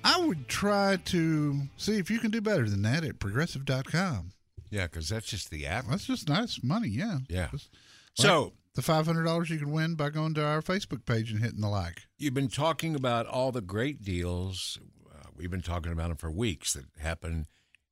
I 0.05 0.21
would 0.21 0.47
try 0.47 0.97
to 1.07 1.63
see 1.79 1.97
if 1.97 2.11
you 2.11 2.19
can 2.19 2.31
do 2.31 2.43
better 2.43 2.69
than 2.69 2.83
that 2.83 3.03
at 3.03 3.19
progressive.com. 3.19 4.33
Yeah, 4.69 4.89
because 4.89 5.09
that's 5.09 5.25
just 5.25 5.51
the 5.51 5.67
app. 5.67 5.87
That's 5.89 6.05
just 6.05 6.29
nice 6.29 6.61
money, 6.63 6.89
yeah. 6.89 7.21
Yeah. 7.31 7.49
Just 7.51 7.71
So 8.15 8.53
the 8.75 8.83
$500 8.83 9.49
you 9.49 9.59
can 9.59 9.73
win 9.73 9.95
by 9.95 10.11
going 10.11 10.35
to 10.35 10.45
our 10.45 10.61
Facebook 10.61 11.07
page 11.07 11.31
and 11.31 11.43
hitting 11.43 11.63
the 11.63 11.69
like. 11.69 12.03
you've 12.19 12.35
been 12.35 12.49
talking 12.49 12.95
about 12.95 13.27
all 13.27 13.53
the 13.53 13.63
great 13.63 14.03
deals. 14.03 14.79
Uh, 15.11 15.29
we've 15.35 15.51
been 15.51 15.63
talking 15.63 15.93
about 15.93 16.09
them 16.09 16.19
for 16.19 16.31
weeks 16.31 16.75
that 16.75 16.85
happen 17.01 17.47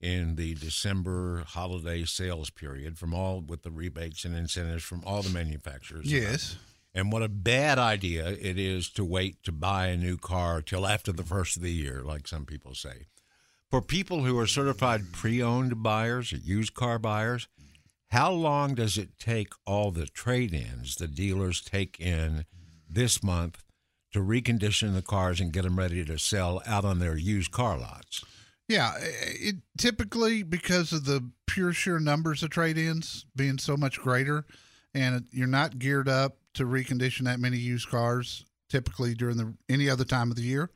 in 0.05 0.37
the 0.37 0.55
December 0.55 1.45
holiday 1.47 2.05
sales 2.05 2.51
period 2.51 2.99
from 2.99 3.14
all 3.14 3.40
with 3.40 3.62
the 3.62 3.71
rebates 3.71 4.27
and 4.27 4.37
incentives 4.37 4.85
from 4.85 5.03
all 5.07 5.23
the 5.23 5.31
manufacturers. 5.31 6.12
Yes. 6.12 6.57
And 6.95 7.11
what 7.11 7.23
a 7.23 7.29
bad 7.29 7.79
idea 7.79 8.29
it 8.29 8.59
is 8.59 8.90
to 8.90 9.05
wait 9.05 9.43
to 9.45 9.51
buy 9.51 9.87
a 9.87 9.97
new 9.97 10.19
car 10.19 10.61
till 10.61 10.87
after 10.87 11.11
the 11.11 11.25
first 11.25 11.57
of 11.57 11.62
the 11.62 11.73
year, 11.73 12.03
like 12.05 12.29
some 12.29 12.45
people 12.45 12.75
say. 12.75 13.07
For 13.71 13.81
people 13.81 14.25
who 14.25 14.38
are 14.38 14.47
certified 14.47 15.11
pre 15.11 15.43
owned 15.43 15.83
buyers 15.83 16.33
or 16.35 16.37
used 16.37 16.75
car 16.75 16.99
buyers, 16.99 17.49
how 18.11 18.31
long 18.31 18.75
does 18.75 18.99
it 18.99 19.19
take 19.19 19.55
all 19.67 19.90
the 19.90 20.07
trade 20.07 20.53
ins 20.53 20.97
the 20.97 21.09
dealers 21.09 21.62
take 21.62 21.99
in 21.99 22.45
this 22.88 23.23
month 23.23 23.64
to 24.12 24.21
recondition 24.21 24.95
the 24.95 25.03
cars 25.03 25.40
and 25.40 25.53
get 25.53 25.62
them 25.62 25.79
ready 25.79 26.05
to 26.05 26.19
sell 26.19 26.62
out 26.67 26.85
on 26.85 26.99
their 26.99 27.17
used 27.17 27.51
car 27.51 27.79
lots? 27.79 28.23
Yeah, 28.68 28.94
it 28.98 29.57
typically 29.77 30.42
because 30.42 30.92
of 30.92 31.05
the 31.05 31.31
pure 31.46 31.72
sheer 31.72 31.98
numbers 31.98 32.42
of 32.42 32.50
trade-ins 32.50 33.27
being 33.37 33.59
so 33.59 33.77
much 33.77 34.00
greater, 34.00 34.46
and 34.94 35.27
you're 35.33 35.46
not 35.46 35.79
geared 35.79 36.09
up 36.09 36.38
to 36.55 36.64
recondition 36.64 37.24
that 37.24 37.40
many 37.40 37.59
used 37.59 37.88
cars 37.88 38.44
typically 38.70 39.14
during 39.14 39.37
the 39.37 39.55
any 39.68 39.90
other 39.90 40.05
time 40.05 40.31
of 40.31 40.37
the 40.37 40.42
year. 40.42 40.70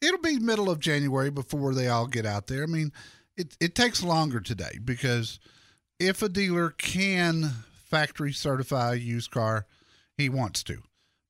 It'll 0.00 0.20
be 0.20 0.38
middle 0.38 0.70
of 0.70 0.80
January 0.80 1.30
before 1.30 1.74
they 1.74 1.88
all 1.88 2.06
get 2.06 2.26
out 2.26 2.48
there. 2.48 2.64
I 2.64 2.66
mean, 2.66 2.92
it 3.36 3.56
it 3.60 3.74
takes 3.74 4.02
longer 4.02 4.40
today 4.40 4.78
because 4.84 5.38
if 6.00 6.22
a 6.22 6.28
dealer 6.28 6.70
can 6.70 7.50
factory 7.84 8.32
certify 8.32 8.94
a 8.94 8.96
used 8.96 9.30
car, 9.30 9.66
he 10.16 10.28
wants 10.28 10.62
to. 10.64 10.82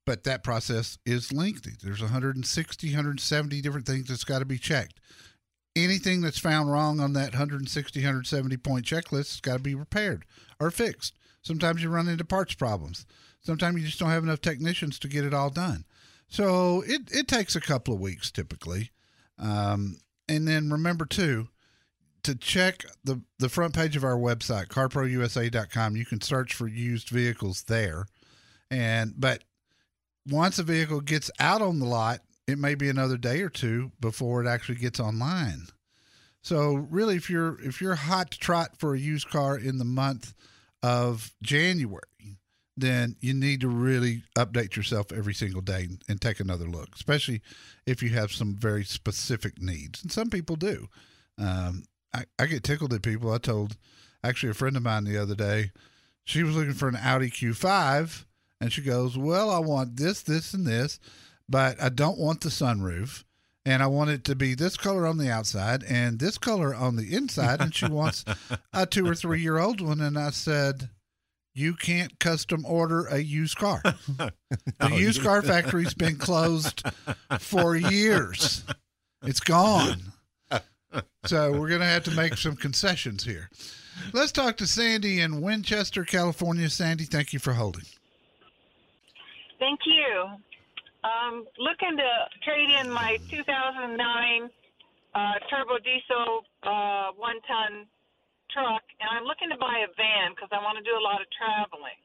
But 0.07 0.25
that 0.25 0.43
process 0.43 0.97
is 1.05 1.35
lengthy. 1.35 1.73
There's 1.83 2.01
160, 2.01 2.87
170 2.89 3.61
different 3.61 3.87
things 3.87 4.09
that's 4.09 4.25
got 4.25 4.39
to 4.39 4.47
be 4.47 4.59
checked 4.59 5.01
anything 5.85 6.21
that's 6.21 6.39
found 6.39 6.71
wrong 6.71 7.01
on 7.01 7.13
that 7.15 7.33
160, 7.33 8.01
170 8.01 8.57
point 8.59 8.85
checklist 8.85 9.31
has 9.31 9.41
got 9.41 9.55
to 9.55 9.63
be 9.63 9.75
repaired 9.75 10.25
or 10.61 10.71
fixed. 10.71 11.15
Sometimes 11.43 11.83
you 11.83 11.89
run 11.89 12.09
into 12.09 12.25
parts 12.25 12.55
problems. 12.55 13.07
Sometimes 13.41 13.81
you 13.81 13.87
just 13.87 13.99
don't 13.99 14.11
have 14.11 14.25
enough 14.25 14.41
technicians 14.41 14.99
to 14.99 15.09
get 15.09 15.25
it 15.25 15.33
all 15.33 15.51
done. 15.51 15.85
So 16.29 16.83
it, 16.87 17.03
it 17.11 17.29
takes 17.29 17.57
a 17.57 17.61
couple 17.61 17.95
of 17.95 18.01
weeks 18.01 18.31
typically. 18.31 18.91
Um, 19.39 19.99
and 20.29 20.47
then 20.47 20.71
remember 20.71 21.07
too, 21.07 21.49
to 22.25 22.35
check 22.35 22.85
the, 23.05 23.23
the 23.39 23.49
front 23.49 23.75
page 23.75 23.97
of 23.97 24.05
our 24.05 24.17
website, 24.17 24.67
carprousa.com, 24.67 25.97
you 25.97 26.05
can 26.05 26.21
search 26.21 26.55
for 26.55 26.67
used 26.67 27.09
vehicles 27.09 27.63
there. 27.63 28.07
And, 28.71 29.15
but 29.17 29.45
once 30.27 30.59
a 30.59 30.63
vehicle 30.63 31.01
gets 31.01 31.31
out 31.41 31.63
on 31.63 31.79
the 31.79 31.87
lot, 31.87 32.21
it 32.49 32.59
may 32.59 32.75
be 32.75 32.89
another 32.89 33.19
day 33.19 33.43
or 33.43 33.51
two 33.51 33.93
before 34.01 34.43
it 34.43 34.49
actually 34.49 34.79
gets 34.79 34.99
online. 34.99 35.67
So 36.43 36.87
really, 36.91 37.17
if 37.17 37.29
you're 37.29 37.61
if 37.61 37.81
you're 37.81 37.95
hot 37.95 38.31
to 38.31 38.39
trot 38.39 38.79
for 38.79 38.95
a 38.95 38.99
used 38.99 39.29
car 39.29 39.57
in 39.57 39.77
the 39.77 39.85
month 39.85 40.33
of 40.83 41.35
January, 41.43 42.39
then 42.75 43.17
you 43.21 43.35
need 43.35 43.61
to 43.61 43.69
really 43.69 44.23
update 44.37 44.77
yourself 44.77 45.13
every 45.13 45.35
single 45.35 45.61
day 45.61 45.89
and 46.09 46.21
take 46.21 46.41
another 46.41 46.65
look, 46.65 46.89
especially 46.95 47.43
if 47.87 48.03
you 48.03 48.11
have 48.11 48.33
some 48.33 48.55
very 48.55 48.85
specific 48.85 49.61
needs. 49.61 50.03
And 50.03 50.11
some 50.11 50.31
people 50.31 50.57
do. 50.57 50.89
Um, 51.37 51.85
I, 52.15 52.25
I 52.39 52.47
get 52.47 52.65
tickled 52.65 52.95
at 52.95 53.03
people. 53.03 53.31
I 53.31 53.39
told 53.39 53.77
actually 54.25 54.51
a 54.51 54.55
friend 54.55 54.77
of 54.77 54.83
mine 54.83 55.05
the 55.05 55.19
other 55.19 55.35
day, 55.35 55.73
she 56.25 56.43
was 56.43 56.57
looking 56.57 56.73
for 56.73 56.89
an 56.89 56.97
Audi 56.97 57.31
Q5, 57.31 58.25
and 58.61 58.73
she 58.73 58.81
goes, 58.81 59.19
Well, 59.19 59.51
I 59.51 59.59
want 59.59 59.97
this, 59.97 60.23
this, 60.23 60.55
and 60.55 60.67
this 60.67 60.99
but 61.49 61.81
I 61.83 61.89
don't 61.89 62.19
want 62.19 62.41
the 62.43 62.49
sunroof. 62.51 63.25
And 63.67 63.83
I 63.83 63.87
want 63.87 64.09
it 64.09 64.25
to 64.25 64.35
be 64.35 64.55
this 64.55 64.79
color 64.79 65.07
on 65.07 65.19
the 65.19 65.31
outside 65.31 65.85
and 65.85 66.19
this 66.19 66.39
color 66.39 66.75
on 66.75 66.97
the 66.97 67.15
inside. 67.15 67.61
And 67.61 67.75
she 67.75 67.85
wants 67.91 68.25
a 68.73 68.87
two 68.87 69.07
or 69.07 69.15
three 69.15 69.43
year 69.43 69.59
old 69.59 69.83
one. 69.83 70.01
And 70.01 70.19
I 70.19 70.31
said, 70.31 70.89
You 71.55 71.75
can't 71.75 72.19
custom 72.19 72.65
order 72.65 73.05
a 73.07 73.19
used 73.19 73.59
car. 73.59 73.83
The 74.19 74.33
Oh, 74.81 74.89
used 74.97 75.19
you- 75.19 75.25
car 75.25 75.43
factory's 75.43 75.93
been 75.93 76.17
closed 76.17 76.83
for 77.41 77.77
years, 77.77 78.65
it's 79.23 79.41
gone. 79.41 80.01
So 81.27 81.53
we're 81.53 81.69
going 81.69 81.81
to 81.81 81.87
have 81.87 82.05
to 82.05 82.11
make 82.13 82.39
some 82.39 82.57
concessions 82.57 83.25
here. 83.25 83.51
Let's 84.15 84.33
talk 84.33 84.57
to 84.59 84.67
Sandy 84.67 85.21
in 85.21 85.43
Winchester, 85.43 86.05
California. 86.05 86.71
Sandy, 86.71 87.05
thank 87.05 87.35
you 87.35 87.39
for 87.39 87.53
holding. 87.53 87.85
Thank 89.59 89.81
you. 89.85 90.27
Um, 91.05 91.47
looking 91.59 91.97
to 91.97 92.11
trade 92.43 92.71
in 92.81 92.91
my 92.91 93.19
2009 93.31 94.51
uh, 95.15 95.33
turbo 95.49 95.79
diesel 95.79 96.43
uh, 96.65 97.13
one 97.17 97.41
ton 97.47 97.87
truck, 98.51 98.83
and 99.01 99.09
I'm 99.11 99.25
looking 99.25 99.49
to 99.51 99.57
buy 99.57 99.85
a 99.85 99.91
van 99.97 100.33
because 100.35 100.49
I 100.53 100.59
want 100.63 100.79
to 100.79 100.85
do 100.85 100.97
a 100.97 101.03
lot 101.03 101.21
of 101.21 101.27
traveling. 101.31 101.99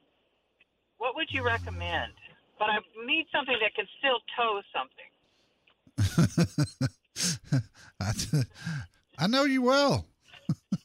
What 0.98 1.16
would 1.16 1.28
you 1.30 1.44
recommend? 1.44 2.12
But 2.58 2.70
I 2.70 2.78
need 3.04 3.26
something 3.32 3.56
that 3.60 3.74
can 3.74 3.86
still 3.98 4.20
tow 4.36 4.62
something. 4.70 5.10
I, 8.00 8.12
I 9.18 9.26
know 9.26 9.44
you 9.44 9.62
well. 9.62 10.06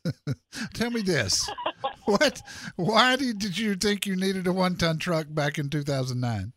Tell 0.74 0.90
me 0.90 1.02
this: 1.02 1.48
what? 2.06 2.42
Why 2.76 3.16
did, 3.16 3.40
did 3.40 3.58
you 3.58 3.76
think 3.76 4.06
you 4.06 4.16
needed 4.16 4.48
a 4.48 4.54
one-ton 4.54 4.98
truck 4.98 5.28
back 5.30 5.60
in 5.60 5.70
2009? 5.70 6.54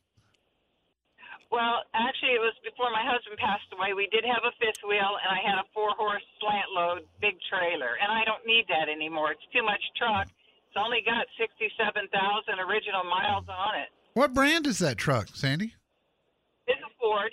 Well, 1.52 1.84
actually, 1.92 2.32
it 2.32 2.40
was 2.40 2.56
before 2.64 2.88
my 2.90 3.04
husband 3.04 3.36
passed 3.36 3.68
away. 3.76 3.92
We 3.92 4.08
did 4.08 4.24
have 4.24 4.40
a 4.48 4.56
fifth 4.56 4.80
wheel, 4.88 5.20
and 5.20 5.28
I 5.28 5.40
had 5.44 5.60
a 5.60 5.68
four 5.76 5.92
horse 6.00 6.24
slant 6.40 6.72
load 6.72 7.04
big 7.20 7.36
trailer, 7.52 8.00
and 8.00 8.08
I 8.10 8.24
don't 8.24 8.40
need 8.48 8.64
that 8.72 8.88
anymore. 8.88 9.32
It's 9.36 9.44
too 9.52 9.62
much 9.62 9.84
truck. 10.00 10.26
It's 10.32 10.80
only 10.80 11.04
got 11.04 11.28
67,000 11.36 12.08
original 12.58 13.04
miles 13.04 13.44
on 13.52 13.76
it. 13.76 13.92
What 14.14 14.32
brand 14.32 14.66
is 14.66 14.78
that 14.78 14.96
truck, 14.96 15.28
Sandy? 15.34 15.74
It's 16.66 16.80
a 16.80 16.88
Ford. 16.98 17.32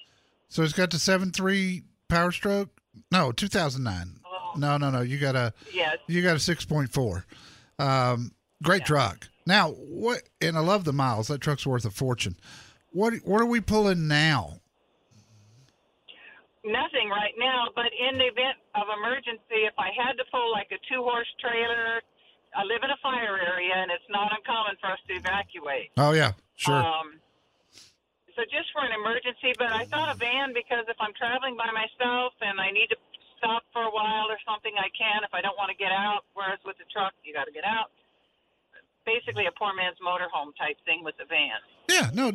So 0.50 0.64
it's 0.64 0.74
got 0.74 0.92
the 0.92 1.00
seven 1.00 1.32
three 1.32 1.84
Power 2.10 2.32
Stroke. 2.34 2.70
No, 3.12 3.32
2009. 3.32 4.20
Oh. 4.26 4.60
No, 4.60 4.76
no, 4.78 4.90
no. 4.90 5.00
You 5.02 5.18
got 5.18 5.36
a 5.38 5.54
Yes. 5.74 5.98
you 6.08 6.22
got 6.22 6.36
a 6.36 6.40
6.4. 6.40 7.24
Um, 7.80 8.32
great 8.62 8.84
truck. 8.86 9.30
Now 9.46 9.70
what? 9.72 10.24
And 10.42 10.58
I 10.58 10.60
love 10.60 10.84
the 10.84 10.92
miles. 10.92 11.28
That 11.28 11.40
truck's 11.40 11.66
worth 11.66 11.86
a 11.86 11.90
fortune. 11.92 12.36
What 12.92 13.14
what 13.24 13.42
are 13.42 13.50
we 13.50 13.62
pulling 13.62 14.08
now? 14.08 14.60
Nothing 16.66 17.08
right 17.08 17.34
now, 17.40 17.72
but 17.74 17.88
in 17.96 18.20
the 18.20 18.28
event 18.28 18.60
of 18.76 18.92
emergency, 18.92 19.64
if 19.64 19.74
I 19.80 19.96
had 19.96 20.20
to 20.20 20.26
pull 20.28 20.52
like 20.52 20.68
a 20.76 20.80
two 20.92 21.02
horse 21.02 21.30
trailer, 21.40 22.04
I 22.52 22.68
live 22.68 22.84
in 22.84 22.92
a 22.92 23.00
fire 23.02 23.40
area, 23.40 23.74
and 23.78 23.90
it's 23.92 24.06
not 24.10 24.28
uncommon 24.36 24.76
for 24.82 24.92
us 24.92 25.00
to 25.08 25.14
evacuate. 25.16 25.94
Oh 25.96 26.12
yeah, 26.12 26.34
sure. 26.58 26.76
Um, 26.76 27.22
so 28.36 28.44
just 28.50 28.72
for 28.76 28.84
an 28.84 28.92
emergency, 28.92 29.56
but 29.60 29.72
I 29.72 29.86
thought 29.86 30.12
a 30.12 30.18
van 30.18 30.52
because 30.52 30.88
if 30.88 30.98
I'm 31.00 31.14
traveling 31.16 31.56
by 31.56 31.70
myself 31.72 32.34
and 32.42 32.60
I 32.60 32.72
need 32.72 32.88
to 32.92 33.00
stop 33.40 33.64
for 33.72 33.84
a 33.84 33.92
while 33.92 34.28
or 34.28 34.40
something, 34.44 34.72
I 34.76 34.92
can 34.96 35.24
if 35.24 35.32
I 35.32 35.40
don't 35.40 35.56
want 35.56 35.72
to 35.72 35.80
get 35.80 35.92
out. 35.92 36.28
Whereas 36.36 36.60
with 36.66 36.76
the 36.80 36.88
truck, 36.92 37.14
you 37.24 37.32
got 37.32 37.46
to 37.48 37.56
get 37.56 37.64
out. 37.64 37.92
Basically, 39.16 39.46
a 39.48 39.52
poor 39.52 39.74
man's 39.76 39.98
motorhome 40.06 40.56
type 40.58 40.78
thing 40.86 41.04
with 41.04 41.16
the 41.18 41.26
van. 41.26 41.58
Yeah, 41.90 42.10
no, 42.14 42.28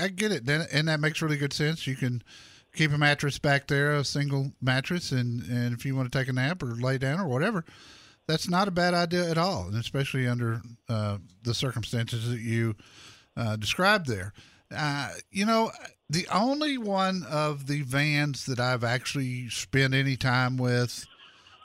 I 0.00 0.08
get 0.08 0.30
it, 0.30 0.48
and 0.48 0.88
that 0.88 1.00
makes 1.00 1.20
really 1.20 1.36
good 1.36 1.52
sense. 1.52 1.86
You 1.86 1.96
can 1.96 2.22
keep 2.72 2.92
a 2.92 2.98
mattress 2.98 3.38
back 3.38 3.66
there, 3.66 3.92
a 3.92 4.04
single 4.04 4.52
mattress, 4.62 5.10
and 5.10 5.42
and 5.42 5.74
if 5.74 5.84
you 5.84 5.96
want 5.96 6.10
to 6.10 6.18
take 6.18 6.28
a 6.28 6.32
nap 6.32 6.62
or 6.62 6.66
lay 6.66 6.98
down 6.98 7.18
or 7.18 7.26
whatever, 7.26 7.64
that's 8.28 8.48
not 8.48 8.68
a 8.68 8.70
bad 8.70 8.94
idea 8.94 9.28
at 9.28 9.38
all, 9.38 9.66
and 9.66 9.76
especially 9.76 10.28
under 10.28 10.62
uh, 10.88 11.18
the 11.42 11.54
circumstances 11.54 12.30
that 12.30 12.40
you 12.40 12.76
uh, 13.36 13.56
described 13.56 14.06
there. 14.06 14.32
Uh, 14.74 15.10
you 15.30 15.46
know, 15.46 15.70
the 16.10 16.26
only 16.32 16.78
one 16.78 17.24
of 17.28 17.66
the 17.66 17.82
vans 17.82 18.46
that 18.46 18.60
I've 18.60 18.84
actually 18.84 19.48
spent 19.48 19.94
any 19.94 20.16
time 20.16 20.58
with 20.58 21.06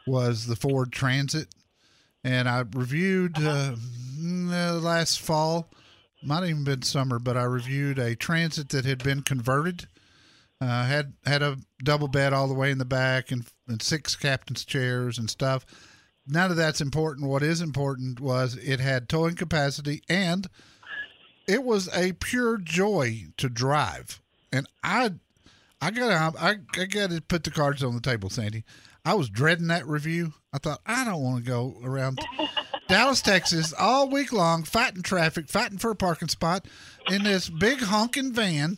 was 0.08 0.48
the 0.48 0.56
Ford 0.56 0.92
Transit, 0.92 1.48
and 2.24 2.48
I 2.48 2.64
reviewed 2.74 3.38
uh, 3.38 3.76
mm, 4.18 4.52
uh, 4.52 4.80
last 4.80 5.20
fall 5.20 5.70
might 6.26 6.48
even 6.48 6.64
been 6.64 6.82
summer, 6.82 7.20
but 7.20 7.38
I 7.38 7.44
reviewed 7.44 8.00
a 8.00 8.16
transit 8.16 8.70
that 8.70 8.86
had 8.86 9.04
been 9.04 9.22
converted. 9.22 9.88
Uh, 10.62 10.86
had 10.86 11.14
had 11.26 11.42
a 11.42 11.58
double 11.84 12.08
bed 12.08 12.32
all 12.32 12.48
the 12.48 12.54
way 12.54 12.72
in 12.72 12.78
the 12.78 12.86
back 12.86 13.32
and, 13.32 13.46
and 13.68 13.82
six 13.82 14.16
captain's 14.16 14.64
chairs 14.64 15.18
and 15.18 15.30
stuff. 15.30 15.66
None 16.26 16.52
of 16.52 16.56
that's 16.56 16.80
important. 16.80 17.28
What 17.28 17.44
is 17.44 17.60
important 17.60 18.22
was 18.22 18.56
it 18.56 18.80
had 18.80 19.10
towing 19.10 19.36
capacity 19.36 20.02
and 20.08 20.48
it 21.48 21.64
was 21.64 21.90
a 21.94 22.14
pure 22.14 22.58
joy 22.58 23.26
to 23.36 23.50
drive. 23.50 24.22
And 24.54 24.66
I, 24.82 25.12
I 25.82 25.92
got 25.92 26.36
I, 26.40 26.60
I 26.78 26.86
got 26.86 27.10
to 27.10 27.22
put 27.28 27.44
the 27.44 27.52
cards 27.52 27.84
on 27.84 27.96
the 27.96 28.02
table, 28.02 28.30
Sandy. 28.30 28.64
I 29.06 29.16
was 29.16 29.30
dreading 29.30 29.68
that 29.68 29.86
review. 29.86 30.34
I 30.54 30.60
thought 30.60 30.80
I 30.86 31.04
don't 31.04 31.22
want 31.22 31.44
to 31.44 31.50
go 31.50 31.76
around 31.84 32.20
Dallas, 32.88 33.22
Texas, 33.22 33.74
all 33.78 34.10
week 34.10 34.32
long, 34.32 34.64
fighting 34.64 35.02
traffic, 35.02 35.50
fighting 35.50 35.78
for 35.78 35.92
a 35.92 35.96
parking 35.96 36.30
spot 36.30 36.66
in 37.10 37.24
this 37.24 37.50
big 37.50 37.80
honking 37.80 38.34
van. 38.34 38.78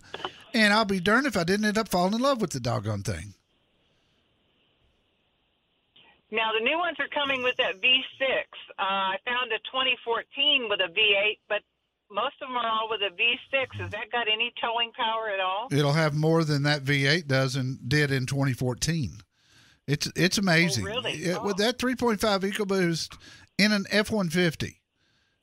And 0.53 0.73
I'll 0.73 0.85
be 0.85 0.99
darned 0.99 1.27
if 1.27 1.37
I 1.37 1.43
didn't 1.43 1.65
end 1.65 1.77
up 1.77 1.89
falling 1.89 2.13
in 2.13 2.21
love 2.21 2.41
with 2.41 2.51
the 2.51 2.59
doggone 2.59 3.03
thing. 3.03 3.33
Now 6.31 6.51
the 6.57 6.63
new 6.63 6.77
ones 6.77 6.97
are 6.99 7.07
coming 7.09 7.43
with 7.43 7.55
that 7.57 7.81
V6. 7.81 8.25
Uh, 8.79 8.81
I 8.81 9.17
found 9.25 9.51
a 9.51 9.59
2014 9.69 10.67
with 10.69 10.79
a 10.79 10.91
V8, 10.91 11.37
but 11.47 11.61
most 12.11 12.35
of 12.41 12.47
them 12.47 12.57
are 12.57 12.67
all 12.67 12.89
with 12.89 13.01
a 13.01 13.13
V6. 13.13 13.81
Has 13.81 13.91
that 13.91 14.11
got 14.11 14.27
any 14.27 14.53
towing 14.59 14.91
power 14.93 15.29
at 15.29 15.39
all? 15.39 15.67
It'll 15.71 15.93
have 15.93 16.15
more 16.15 16.43
than 16.43 16.63
that 16.63 16.83
V8 16.83 17.27
does 17.27 17.55
and 17.55 17.77
did 17.87 18.11
in 18.11 18.25
2014. 18.25 19.19
It's 19.87 20.11
it's 20.15 20.37
amazing. 20.37 20.85
Oh, 20.85 20.89
really? 20.89 21.11
It- 21.13 21.43
With 21.43 21.57
that 21.57 21.77
3.5 21.77 22.17
EcoBoost 22.41 23.17
in 23.57 23.71
an 23.71 23.85
F-150, 23.91 24.75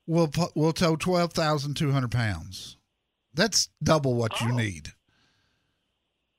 will 0.06 0.30
will 0.54 0.72
tow 0.72 0.96
12,200 0.96 2.10
pounds. 2.10 2.76
That's 3.34 3.68
double 3.82 4.14
what 4.14 4.40
you 4.40 4.48
Oh. 4.52 4.56
need. 4.56 4.92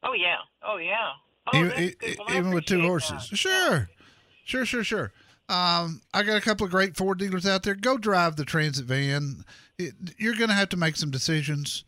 Oh 0.03 0.13
yeah. 0.13 0.37
Oh 0.61 0.77
yeah. 0.77 1.11
Oh, 1.51 1.57
even. 1.57 1.93
Well, 2.19 2.37
even 2.37 2.53
with 2.53 2.65
two 2.65 2.81
horses. 2.81 3.29
that. 3.29 3.35
Sure, 3.37 3.89
sure, 4.45 4.65
sure, 4.65 4.83
sure. 4.83 5.13
Um, 5.49 6.01
I 6.13 6.23
got 6.23 6.37
a 6.37 6.41
couple 6.41 6.65
of 6.65 6.71
great 6.71 6.95
Ford 6.95 7.19
dealers 7.19 7.45
out 7.45 7.63
there. 7.63 7.75
Go 7.75 7.97
drive 7.97 8.35
the 8.37 8.45
Transit 8.45 8.85
van. 8.85 9.43
It, 9.77 9.93
you're 10.17 10.35
going 10.35 10.47
to 10.49 10.55
have 10.55 10.69
to 10.69 10.77
make 10.77 10.95
some 10.95 11.11
decisions. 11.11 11.83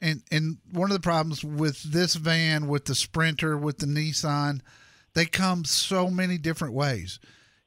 And 0.00 0.22
and 0.30 0.58
one 0.72 0.90
of 0.90 0.94
the 0.94 1.00
problems 1.02 1.42
with 1.44 1.82
this 1.82 2.14
van, 2.14 2.68
with 2.68 2.84
the 2.84 2.94
Sprinter, 2.94 3.56
with 3.56 3.78
the 3.78 3.86
Nissan, 3.86 4.60
they 5.18 5.26
come 5.26 5.64
so 5.64 6.08
many 6.08 6.38
different 6.38 6.74
ways. 6.74 7.18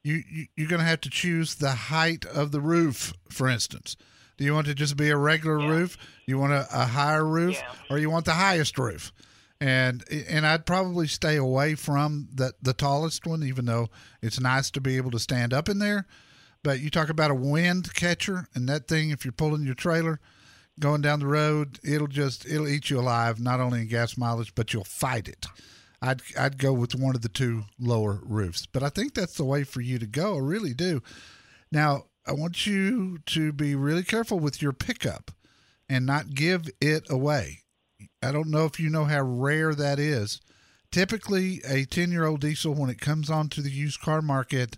You, 0.03 0.23
you 0.31 0.45
you're 0.55 0.67
going 0.69 0.79
to 0.81 0.85
have 0.87 1.01
to 1.01 1.09
choose 1.09 1.55
the 1.55 1.71
height 1.71 2.25
of 2.25 2.51
the 2.51 2.61
roof, 2.61 3.13
for 3.29 3.47
instance. 3.49 3.95
Do 4.37 4.45
you 4.45 4.53
want 4.53 4.67
to 4.67 4.73
just 4.73 4.97
be 4.97 5.09
a 5.09 5.17
regular 5.17 5.57
roof? 5.59 5.97
You 6.25 6.39
want 6.39 6.53
a, 6.53 6.65
a 6.73 6.85
higher 6.85 7.25
roof, 7.25 7.57
Yeah. 7.57 7.73
or 7.89 7.99
you 7.99 8.09
want 8.09 8.25
the 8.25 8.33
highest 8.33 8.79
roof? 8.79 9.11
and 9.59 10.03
and 10.27 10.47
I'd 10.47 10.65
probably 10.65 11.05
stay 11.07 11.35
away 11.35 11.75
from 11.75 12.29
the 12.33 12.53
the 12.63 12.73
tallest 12.73 13.27
one, 13.27 13.43
even 13.43 13.65
though 13.65 13.89
it's 14.21 14.39
nice 14.39 14.71
to 14.71 14.81
be 14.81 14.97
able 14.97 15.11
to 15.11 15.19
stand 15.19 15.53
up 15.53 15.69
in 15.69 15.77
there. 15.77 16.07
But 16.63 16.79
you 16.79 16.89
talk 16.89 17.09
about 17.09 17.29
a 17.31 17.35
wind 17.35 17.93
catcher, 17.93 18.47
and 18.55 18.67
that 18.69 18.87
thing, 18.87 19.11
if 19.11 19.23
you're 19.23 19.31
pulling 19.31 19.63
your 19.63 19.75
trailer, 19.75 20.19
going 20.79 21.01
down 21.01 21.19
the 21.19 21.27
road, 21.27 21.77
it'll 21.83 22.07
just 22.07 22.45
it'll 22.47 22.67
eat 22.67 22.89
you 22.89 22.99
alive, 22.99 23.39
not 23.39 23.59
only 23.59 23.81
in 23.81 23.87
gas 23.87 24.17
mileage, 24.17 24.55
but 24.55 24.73
you'll 24.73 24.83
fight 24.83 25.27
it. 25.27 25.45
I'd 26.01 26.21
I'd 26.37 26.57
go 26.57 26.73
with 26.73 26.95
one 26.95 27.15
of 27.15 27.21
the 27.21 27.29
two 27.29 27.63
lower 27.79 28.19
roofs, 28.23 28.65
but 28.65 28.83
I 28.83 28.89
think 28.89 29.13
that's 29.13 29.35
the 29.35 29.45
way 29.45 29.63
for 29.63 29.81
you 29.81 29.99
to 29.99 30.07
go. 30.07 30.35
I 30.35 30.39
really 30.39 30.73
do. 30.73 31.01
Now 31.71 32.05
I 32.25 32.33
want 32.33 32.65
you 32.65 33.19
to 33.27 33.51
be 33.51 33.75
really 33.75 34.03
careful 34.03 34.39
with 34.39 34.61
your 34.61 34.73
pickup 34.73 35.31
and 35.89 36.05
not 36.05 36.33
give 36.33 36.69
it 36.79 37.09
away. 37.09 37.59
I 38.23 38.31
don't 38.31 38.49
know 38.49 38.65
if 38.65 38.79
you 38.79 38.89
know 38.89 39.05
how 39.05 39.21
rare 39.21 39.75
that 39.75 39.99
is. 39.99 40.41
Typically, 40.91 41.61
a 41.67 41.85
10 41.85 42.11
year 42.11 42.25
old 42.25 42.41
diesel, 42.41 42.73
when 42.73 42.89
it 42.89 42.99
comes 42.99 43.29
onto 43.29 43.61
the 43.61 43.71
used 43.71 44.01
car 44.01 44.21
market, 44.21 44.77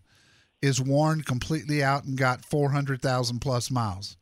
is 0.61 0.81
worn 0.81 1.21
completely 1.21 1.83
out 1.83 2.05
and 2.05 2.17
got 2.17 2.45
400,000 2.45 3.39
plus 3.39 3.69
miles. 3.69 4.17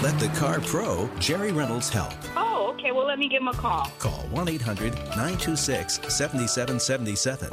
Let 0.02 0.18
the 0.18 0.26
Car 0.38 0.60
Pro, 0.60 1.08
Jerry 1.20 1.52
Reynolds, 1.52 1.88
help. 1.88 2.12
Oh, 2.36 2.74
okay. 2.74 2.90
Well, 2.90 3.06
let 3.06 3.18
me 3.18 3.28
give 3.28 3.42
him 3.42 3.48
a 3.48 3.52
call. 3.52 3.86
Call 3.98 4.26
1 4.30 4.48
800 4.48 4.94
926 4.94 6.00
7777. 6.08 7.50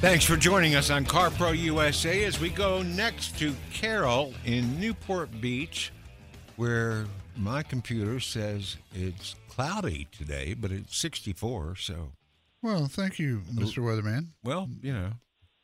Thanks 0.00 0.24
for 0.24 0.36
joining 0.36 0.74
us 0.74 0.90
on 0.90 1.04
CarPro 1.04 1.56
USA 1.58 2.24
as 2.24 2.38
we 2.38 2.50
go 2.50 2.82
next 2.82 3.38
to 3.38 3.54
Carol 3.72 4.34
in 4.44 4.78
Newport 4.78 5.40
Beach, 5.40 5.92
where 6.56 7.06
my 7.36 7.62
computer 7.62 8.18
says 8.20 8.76
it's 8.94 9.34
cloudy 9.48 10.06
today, 10.10 10.54
but 10.54 10.70
it's 10.70 10.96
64. 10.96 11.76
So, 11.76 12.12
Well, 12.62 12.86
thank 12.86 13.18
you, 13.18 13.42
Mr. 13.52 13.78
Weatherman. 13.82 14.28
well, 14.42 14.68
you 14.82 14.92
know, 14.92 15.12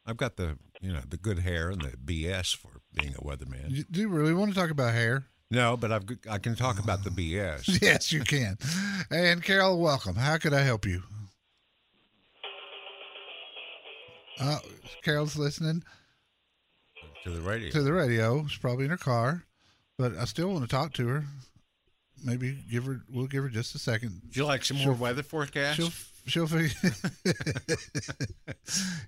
I've 0.07 0.16
got 0.16 0.37
the 0.37 0.59
you 0.81 0.92
know 0.92 1.00
the 1.09 1.16
good 1.16 1.38
hair 1.40 1.70
and 1.70 1.81
the 1.81 1.96
BS 1.96 2.57
for 2.57 2.81
being 2.92 3.14
a 3.14 3.20
weatherman. 3.22 3.85
Do 3.90 4.00
you 4.00 4.09
really 4.09 4.35
want 4.35 4.52
to 4.52 4.59
talk 4.59 4.70
about 4.70 4.92
hair? 4.94 5.26
No, 5.50 5.76
but 5.76 5.92
I've 5.92 6.05
I 6.31 6.38
can 6.38 6.57
talk 6.57 6.78
about 6.78 7.05
the 7.05 7.11
BS. 7.11 7.78
Yes, 7.83 8.11
you 8.12 8.20
can. 8.20 8.57
and 9.11 9.42
Carol, 9.42 9.78
welcome. 9.78 10.16
How 10.16 10.38
could 10.38 10.52
I 10.55 10.62
help 10.62 10.85
you? 10.87 11.02
Uh, 14.40 14.59
Carol's 15.02 15.37
listening 15.37 15.85
to 17.24 17.31
the 17.31 17.40
radio. 17.42 17.70
to 17.70 17.83
the 17.83 17.92
radio. 17.92 18.44
She's 18.46 18.59
probably 18.59 18.85
in 18.87 18.90
her 18.90 18.96
car, 18.96 19.44
but 20.03 20.19
I 20.19 20.25
still 20.25 20.49
want 20.49 20.62
to 20.62 20.69
talk 20.69 20.93
to 20.95 21.07
her. 21.07 21.25
Maybe 22.25 22.59
give 22.69 22.87
her. 22.87 23.03
We'll 23.09 23.29
give 23.29 23.45
her 23.45 23.49
just 23.49 23.77
a 23.77 23.79
second. 23.79 24.21
Would 24.27 24.37
you 24.37 24.45
like 24.45 24.65
some 24.65 24.79
more 24.79 24.95
weather 24.95 25.23
forecast? 25.23 25.77
She'll 25.77 25.91
she'll 26.27 26.47
figure. 26.49 26.91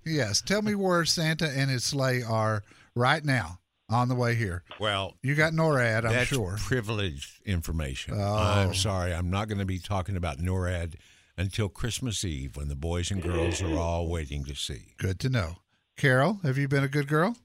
yes, 0.05 0.41
tell 0.41 0.63
me 0.63 0.77
where 0.77 1.05
Santa 1.05 1.51
and 1.51 1.69
his 1.69 1.83
sleigh 1.83 2.23
are 2.23 2.63
right 2.95 3.25
now 3.25 3.59
on 3.91 4.09
the 4.09 4.15
way 4.15 4.37
here. 4.37 4.63
well, 4.79 5.15
You 5.23 5.35
got 5.35 5.53
NORAD, 5.53 6.05
I'm 6.05 6.13
That's 6.13 6.29
sure. 6.29 6.57
privileged 6.59 7.43
information. 7.45 8.15
Oh. 8.17 8.37
I'm 8.37 8.75
sorry. 8.75 9.13
I'm 9.13 9.31
not 9.31 9.49
going 9.49 9.59
to 9.59 9.65
be 9.65 9.81
talking 9.81 10.17
about 10.17 10.39
NORAD 10.39 10.95
until 11.37 11.69
Christmas 11.69 12.25
Eve 12.25 12.57
when 12.57 12.69
the 12.69 12.77
boys 12.77 13.11
and 13.11 13.21
girls 13.21 13.61
are 13.63 13.77
all 13.77 14.09
waiting 14.09 14.45
to 14.45 14.55
see. 14.55 14.95
Good 14.97 15.19
to 15.21 15.29
know. 15.29 15.57
Carol, 15.97 16.39
have 16.45 16.57
you 16.57 16.69
been 16.69 16.85
a 16.85 16.89
good 16.89 17.09
girl? 17.09 17.37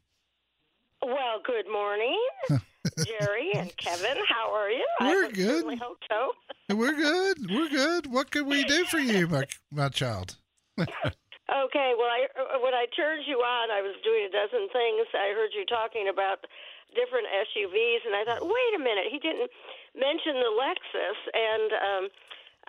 Good 1.50 1.66
morning, 1.74 2.14
Jerry 3.10 3.50
and 3.56 3.76
Kevin. 3.76 4.22
How 4.30 4.54
are 4.54 4.70
you? 4.70 4.86
We're 5.02 5.32
good. 5.32 5.66
hope 5.82 5.98
so. 6.06 6.30
We're 6.70 6.94
good. 6.94 7.38
We're 7.50 7.70
good. 7.70 8.06
What 8.06 8.30
can 8.30 8.46
we 8.46 8.64
do 8.66 8.86
for 8.86 9.00
you, 9.00 9.26
my 9.26 9.46
my 9.72 9.90
child? 9.90 10.38
Okay, 11.50 11.98
well, 11.98 12.14
I, 12.14 12.30
uh, 12.38 12.62
when 12.62 12.78
I 12.78 12.86
turned 12.94 13.26
you 13.26 13.42
on, 13.42 13.74
I 13.74 13.82
was 13.82 13.98
doing 14.06 14.22
a 14.22 14.30
dozen 14.30 14.70
things. 14.70 15.10
I 15.18 15.34
heard 15.34 15.50
you 15.50 15.66
talking 15.66 16.06
about 16.06 16.46
different 16.94 17.26
SUVs, 17.26 18.06
and 18.06 18.14
I 18.14 18.22
thought, 18.22 18.46
wait 18.46 18.74
a 18.78 18.82
minute, 18.82 19.10
he 19.10 19.18
didn't 19.18 19.50
mention 19.98 20.38
the 20.38 20.54
Lexus, 20.54 21.20
and 21.34 21.70
um, 21.74 22.04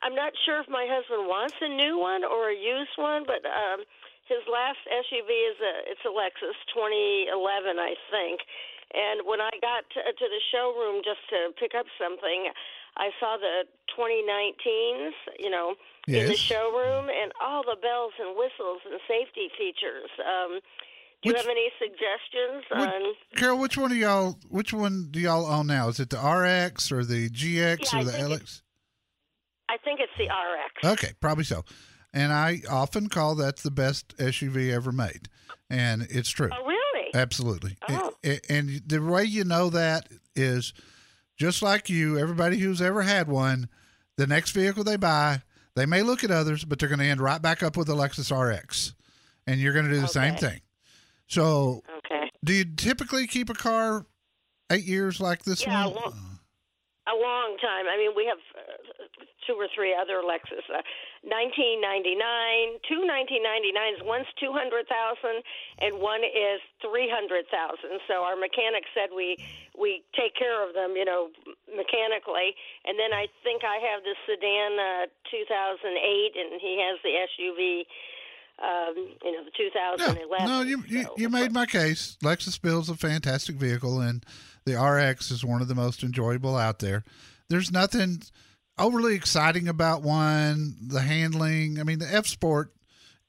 I'm 0.00 0.16
not 0.16 0.32
sure 0.48 0.64
if 0.64 0.68
my 0.72 0.88
husband 0.88 1.28
wants 1.28 1.60
a 1.60 1.68
new 1.68 2.00
one 2.00 2.24
or 2.24 2.48
a 2.48 2.56
used 2.56 2.96
one, 2.96 3.28
but 3.28 3.44
um, 3.44 3.84
his 4.30 4.46
last 4.46 4.78
SUV 4.86 5.26
is 5.28 5.58
a 5.58 5.74
it's 5.90 6.04
a 6.06 6.12
Lexus 6.14 6.54
2011, 6.70 7.82
I 7.82 7.98
think. 8.14 8.40
And 8.92 9.22
when 9.24 9.40
I 9.40 9.50
got 9.60 9.86
to, 9.94 10.00
to 10.02 10.26
the 10.26 10.42
showroom 10.50 11.02
just 11.04 11.22
to 11.30 11.54
pick 11.58 11.72
up 11.78 11.86
something, 11.98 12.50
I 12.96 13.10
saw 13.20 13.36
the 13.38 13.64
2019s, 13.96 15.12
you 15.38 15.50
know, 15.50 15.74
in 16.08 16.26
the 16.26 16.36
showroom, 16.36 17.08
and 17.08 17.32
all 17.40 17.62
the 17.62 17.76
bells 17.80 18.12
and 18.18 18.36
whistles 18.36 18.80
and 18.90 18.98
safety 19.06 19.48
features. 19.56 20.10
Um, 20.18 20.60
do 21.22 21.30
you 21.30 21.36
have 21.36 21.46
any 21.46 21.70
suggestions 21.78 22.64
Which- 22.70 22.88
on? 22.88 23.14
Carol, 23.36 23.58
which 23.58 23.76
one 23.76 23.90
do 23.90 23.96
y'all 23.96 24.38
which 24.48 24.72
one 24.72 25.08
do 25.10 25.20
y'all 25.20 25.46
own 25.46 25.66
now? 25.66 25.88
Is 25.88 26.00
it 26.00 26.10
the 26.10 26.16
RX 26.18 26.90
or 26.90 27.04
the 27.04 27.28
GX 27.28 27.92
Yeah, 27.92 27.98
I 27.98 28.00
or 28.00 28.04
the 28.04 28.12
LX? 28.12 28.62
I 29.68 29.76
think 29.84 30.00
it's 30.00 30.12
the 30.18 30.24
RX. 30.24 30.92
Okay, 30.98 31.12
probably 31.20 31.44
so. 31.44 31.64
And 32.12 32.32
I 32.32 32.62
often 32.68 33.08
call 33.08 33.36
that 33.36 33.58
the 33.58 33.70
best 33.70 34.16
SUV 34.16 34.72
ever 34.72 34.90
made. 34.90 35.28
And 35.68 36.02
it's 36.10 36.28
true. 36.28 36.50
Oh, 36.52 36.66
really? 36.66 36.79
Absolutely. 37.14 37.76
Oh. 37.88 38.14
A- 38.24 38.30
a- 38.36 38.40
And 38.52 38.82
the 38.86 39.00
way 39.02 39.24
you 39.24 39.44
know 39.44 39.70
that 39.70 40.08
is 40.36 40.72
just 41.38 41.62
like 41.62 41.88
you, 41.90 42.18
everybody 42.18 42.58
who's 42.58 42.80
ever 42.82 43.02
had 43.02 43.28
one, 43.28 43.68
the 44.16 44.26
next 44.26 44.50
vehicle 44.52 44.84
they 44.84 44.96
buy, 44.96 45.42
they 45.76 45.86
may 45.86 46.02
look 46.02 46.22
at 46.24 46.30
others, 46.30 46.64
but 46.64 46.78
they're 46.78 46.88
going 46.88 46.98
to 47.00 47.04
end 47.06 47.20
right 47.20 47.40
back 47.40 47.62
up 47.62 47.76
with 47.76 47.86
the 47.86 47.94
Lexus 47.94 48.30
RX. 48.30 48.94
And 49.46 49.60
you're 49.60 49.72
going 49.72 49.86
to 49.86 49.90
do 49.92 50.00
the 50.00 50.08
same 50.08 50.36
thing. 50.36 50.60
So, 51.26 51.82
Okay. 52.04 52.30
do 52.44 52.52
you 52.52 52.64
typically 52.64 53.26
keep 53.26 53.48
a 53.50 53.54
car 53.54 54.04
eight 54.70 54.84
years 54.84 55.20
like 55.20 55.44
this 55.44 55.64
Yeah, 55.64 55.86
one? 55.86 55.94
well- 55.94 56.14
A 57.08 57.16
long 57.16 57.56
time. 57.60 57.86
I 57.90 57.96
mean, 57.96 58.10
we 58.14 58.26
have 58.26 58.38
uh, 58.56 59.14
two 59.46 59.54
or 59.54 59.66
three 59.74 59.94
other 60.00 60.20
Lexus. 60.22 60.62
Uh, 60.72 60.82
1999, 61.22 62.80
two 62.88 63.04
1999s. 63.04 64.00
One's 64.08 64.26
200,000 64.40 64.88
and 65.84 66.00
one 66.00 66.24
is 66.24 66.64
300,000. 66.80 67.44
So 68.08 68.24
our 68.24 68.36
mechanic 68.36 68.88
said 68.96 69.12
we 69.14 69.36
we 69.76 70.02
take 70.16 70.34
care 70.34 70.66
of 70.66 70.74
them, 70.74 70.96
you 70.96 71.04
know, 71.04 71.28
mechanically. 71.68 72.56
And 72.84 72.98
then 72.98 73.12
I 73.12 73.28
think 73.44 73.64
I 73.64 73.76
have 73.92 74.00
the 74.02 74.16
sedan 74.24 74.72
uh, 74.80 75.06
2008, 75.30 76.32
and 76.36 76.60
he 76.60 76.80
has 76.80 76.96
the 77.04 77.12
SUV. 77.28 77.84
Um, 78.60 78.94
you 79.24 79.32
know, 79.32 79.42
the 79.42 79.50
2011. 79.56 80.46
No, 80.46 80.60
you 80.60 80.84
you, 80.86 81.06
you 81.16 81.28
made 81.30 81.50
my 81.50 81.64
case. 81.64 82.18
Lexus 82.22 82.60
builds 82.60 82.90
a 82.90 82.94
fantastic 82.94 83.56
vehicle, 83.56 84.00
and 84.00 84.22
the 84.66 84.78
RX 84.78 85.30
is 85.30 85.42
one 85.42 85.62
of 85.62 85.68
the 85.68 85.74
most 85.74 86.02
enjoyable 86.02 86.56
out 86.56 86.78
there. 86.78 87.02
There's 87.48 87.72
nothing 87.72 88.20
overly 88.80 89.14
exciting 89.14 89.68
about 89.68 90.02
one. 90.02 90.76
The 90.80 91.00
handling, 91.00 91.78
I 91.78 91.84
mean, 91.84 91.98
the 91.98 92.12
F 92.12 92.26
Sport 92.26 92.72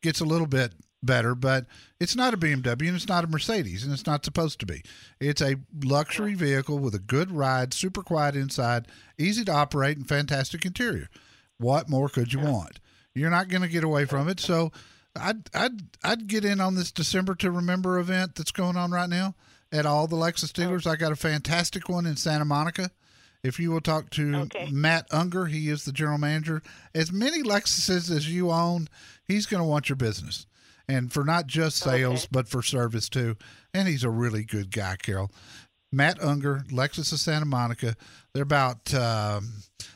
gets 0.02 0.20
a 0.22 0.26
little 0.26 0.48
bit 0.48 0.74
better, 1.04 1.36
but 1.36 1.66
it's 2.00 2.16
not 2.16 2.34
a 2.34 2.38
BMW 2.38 2.88
and 2.88 2.96
it's 2.96 3.08
not 3.08 3.24
a 3.24 3.28
Mercedes 3.28 3.84
and 3.84 3.94
it's 3.94 4.06
not 4.06 4.26
supposed 4.26 4.60
to 4.60 4.66
be. 4.66 4.82
It's 5.20 5.42
a 5.42 5.58
luxury 5.84 6.34
vehicle 6.34 6.80
with 6.80 6.96
a 6.96 7.00
good 7.00 7.32
ride, 7.32 7.74
super 7.74 8.04
quiet 8.04 8.36
inside, 8.36 8.88
easy 9.18 9.44
to 9.46 9.52
operate, 9.52 9.98
and 9.98 10.08
fantastic 10.08 10.66
interior. 10.66 11.10
What 11.58 11.90
more 11.90 12.10
could 12.10 12.34
you 12.34 12.40
want? 12.40 12.80
You're 13.14 13.30
not 13.30 13.50
going 13.50 13.62
to 13.62 13.68
get 13.68 13.84
away 13.84 14.06
from 14.06 14.30
it. 14.30 14.40
So 14.40 14.72
I'd 15.16 15.50
I'd 15.54 15.82
I'd 16.04 16.28
get 16.28 16.46
in 16.46 16.60
on 16.60 16.76
this 16.76 16.92
December 16.92 17.36
to 17.36 17.52
Remember 17.52 18.00
event 18.00 18.36
that's 18.36 18.52
going 18.52 18.78
on 18.78 18.92
right 18.92 19.10
now 19.10 19.36
at 19.72 19.86
all 19.86 20.08
the 20.08 20.16
Lexus 20.16 20.54
dealers. 20.54 20.88
Oh. 20.88 20.92
I 20.92 20.96
got 20.96 21.12
a 21.12 21.18
fantastic 21.18 21.90
one 21.90 22.06
in 22.06 22.16
Santa 22.16 22.46
Monica. 22.46 22.92
If 23.44 23.60
you 23.60 23.72
will 23.72 23.82
talk 23.82 24.10
to 24.12 24.36
Okay. 24.36 24.70
Matt 24.72 25.08
Unger, 25.12 25.46
he 25.48 25.70
is 25.70 25.86
the 25.86 25.92
general 25.92 26.18
manager. 26.20 26.62
As 26.94 27.12
many 27.12 27.42
Lexuses 27.42 28.16
as 28.16 28.32
you 28.32 28.52
own, 28.52 28.88
he's 29.26 29.46
going 29.46 29.62
to 29.64 29.68
want 29.68 29.90
your 29.90 29.96
business. 29.96 30.46
And 30.88 31.12
for 31.12 31.24
not 31.24 31.48
just 31.48 31.78
sales, 31.78 32.28
but 32.30 32.48
for 32.48 32.62
service 32.62 33.08
too. 33.10 33.38
And 33.74 33.88
he's 33.88 34.04
a 34.04 34.10
really 34.10 34.44
good 34.44 34.72
guy, 34.72 34.98
Carol. 34.98 35.32
Matt 35.92 36.22
Unger, 36.22 36.64
Lexus 36.70 37.12
of 37.14 37.20
Santa 37.20 37.46
Monica. 37.46 37.96
They're 38.34 38.44
about 38.44 38.94
um, 38.94 39.54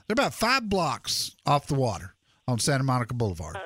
they're 0.08 0.14
about 0.14 0.34
five 0.34 0.68
blocks 0.70 1.36
off 1.46 1.68
the 1.68 1.76
water 1.76 2.16
on 2.48 2.60
Santa 2.60 2.84
Monica 2.84 3.14
Boulevard. 3.14 3.58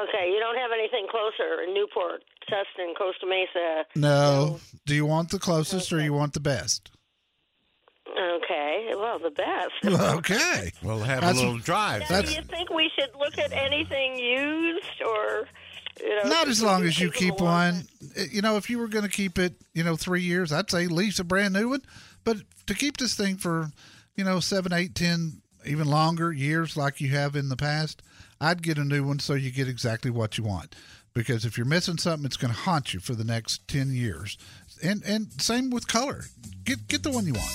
Okay, 0.00 0.30
you 0.32 0.38
don't 0.40 0.56
have 0.56 0.70
anything 0.72 1.06
closer 1.10 1.62
in 1.62 1.74
Newport, 1.74 2.22
Tustin, 2.48 2.94
Costa 2.96 3.26
Mesa. 3.26 3.84
No. 3.94 4.60
Do 4.86 4.94
you 4.94 5.04
want 5.06 5.30
the 5.30 5.38
closest 5.38 5.92
or 5.92 6.00
you 6.00 6.12
want 6.12 6.32
the 6.32 6.40
best? 6.40 6.90
Okay, 8.18 8.92
well, 8.96 9.18
the 9.18 9.30
best. 9.30 9.72
okay. 9.84 10.72
We'll 10.82 10.98
have 11.00 11.20
That's- 11.20 11.36
a 11.38 11.40
little 11.44 11.58
drive. 11.58 12.02
Now, 12.10 12.22
do 12.22 12.32
you 12.32 12.42
think 12.42 12.70
we 12.70 12.90
should 12.98 13.10
look 13.18 13.38
at 13.38 13.52
anything 13.52 14.18
used 14.18 15.02
or, 15.06 15.46
you 16.02 16.16
know? 16.22 16.28
Not 16.28 16.48
as 16.48 16.62
long 16.62 16.84
as 16.84 16.98
you 16.98 17.10
keep 17.10 17.36
them 17.36 17.46
one. 17.46 17.86
Uh, 18.18 18.22
You 18.32 18.42
know, 18.42 18.56
if 18.56 18.68
you 18.68 18.78
were 18.78 18.88
going 18.88 19.04
to 19.04 19.10
keep 19.10 19.38
it, 19.38 19.54
you 19.74 19.84
know, 19.84 19.96
three 19.96 20.22
years, 20.22 20.52
I'd 20.52 20.70
say 20.70 20.86
lease 20.86 21.18
a 21.18 21.24
brand 21.24 21.54
new 21.54 21.68
one. 21.70 21.82
But 22.24 22.38
to 22.66 22.74
keep 22.74 22.96
this 22.96 23.14
thing 23.14 23.36
for, 23.36 23.70
you 24.16 24.24
know, 24.24 24.40
seven, 24.40 24.72
eight, 24.72 24.94
ten, 24.94 25.40
even 25.64 25.86
longer 25.88 26.32
years 26.32 26.76
like 26.76 27.00
you 27.00 27.10
have 27.10 27.36
in 27.36 27.48
the 27.48 27.56
past, 27.56 28.02
I'd 28.40 28.62
get 28.62 28.78
a 28.78 28.84
new 28.84 29.04
one 29.04 29.18
so 29.20 29.34
you 29.34 29.50
get 29.50 29.68
exactly 29.68 30.10
what 30.10 30.36
you 30.36 30.44
want. 30.44 30.74
Because 31.12 31.44
if 31.44 31.56
you're 31.56 31.66
missing 31.66 31.98
something, 31.98 32.24
it's 32.24 32.36
going 32.36 32.52
to 32.54 32.60
haunt 32.60 32.94
you 32.94 33.00
for 33.00 33.14
the 33.14 33.24
next 33.24 33.66
ten 33.66 33.92
years. 33.92 34.38
And 34.82 35.02
and 35.04 35.40
same 35.42 35.70
with 35.70 35.88
color. 35.88 36.24
Get 36.64 36.86
get 36.88 37.02
the 37.02 37.10
one 37.10 37.26
you 37.26 37.32
want. 37.34 37.52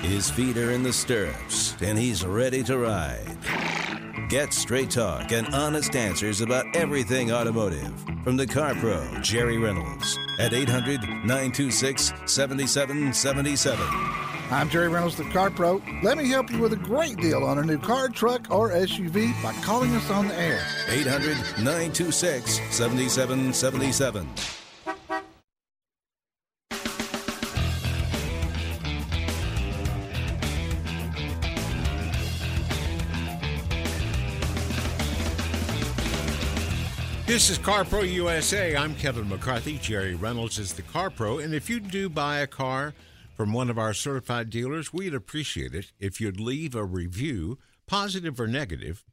His 0.00 0.30
feet 0.30 0.56
are 0.56 0.70
in 0.70 0.82
the 0.82 0.92
stirrups, 0.92 1.74
and 1.82 1.98
he's 1.98 2.24
ready 2.24 2.62
to 2.64 2.78
ride. 2.78 3.36
Get 4.28 4.52
straight 4.52 4.90
talk 4.90 5.32
and 5.32 5.52
honest 5.54 5.94
answers 5.94 6.40
about 6.40 6.64
everything 6.74 7.32
automotive 7.32 7.92
from 8.24 8.36
the 8.36 8.46
Car 8.46 8.74
Pro, 8.74 9.04
Jerry 9.20 9.58
Reynolds, 9.58 10.18
at 10.38 10.52
800 10.52 11.00
926 11.02 12.12
7777. 12.26 13.86
I'm 14.50 14.68
Jerry 14.68 14.88
Reynolds, 14.88 15.16
the 15.16 15.24
Car 15.30 15.50
Pro. 15.50 15.82
Let 16.02 16.18
me 16.18 16.28
help 16.28 16.50
you 16.50 16.58
with 16.58 16.72
a 16.72 16.76
great 16.76 17.16
deal 17.16 17.44
on 17.44 17.58
a 17.58 17.64
new 17.64 17.78
car, 17.78 18.08
truck, 18.08 18.46
or 18.50 18.70
SUV 18.70 19.40
by 19.42 19.52
calling 19.62 19.94
us 19.94 20.08
on 20.10 20.28
the 20.28 20.34
air. 20.34 20.64
800 20.88 21.36
926 21.58 22.60
7777. 22.70 24.65
This 37.36 37.50
is 37.50 37.58
Car 37.58 37.84
Pro 37.84 38.00
USA. 38.00 38.74
I'm 38.74 38.94
Kevin 38.94 39.28
McCarthy. 39.28 39.76
Jerry 39.76 40.14
Reynolds 40.14 40.58
is 40.58 40.72
the 40.72 40.80
CarPro. 40.80 41.44
And 41.44 41.52
if 41.52 41.68
you 41.68 41.80
do 41.80 42.08
buy 42.08 42.38
a 42.38 42.46
car 42.46 42.94
from 43.36 43.52
one 43.52 43.68
of 43.68 43.78
our 43.78 43.92
certified 43.92 44.48
dealers, 44.48 44.90
we'd 44.90 45.12
appreciate 45.12 45.74
it 45.74 45.92
if 46.00 46.18
you'd 46.18 46.40
leave 46.40 46.74
a 46.74 46.82
review, 46.82 47.58
positive 47.86 48.40
or 48.40 48.46
negative. 48.46 49.04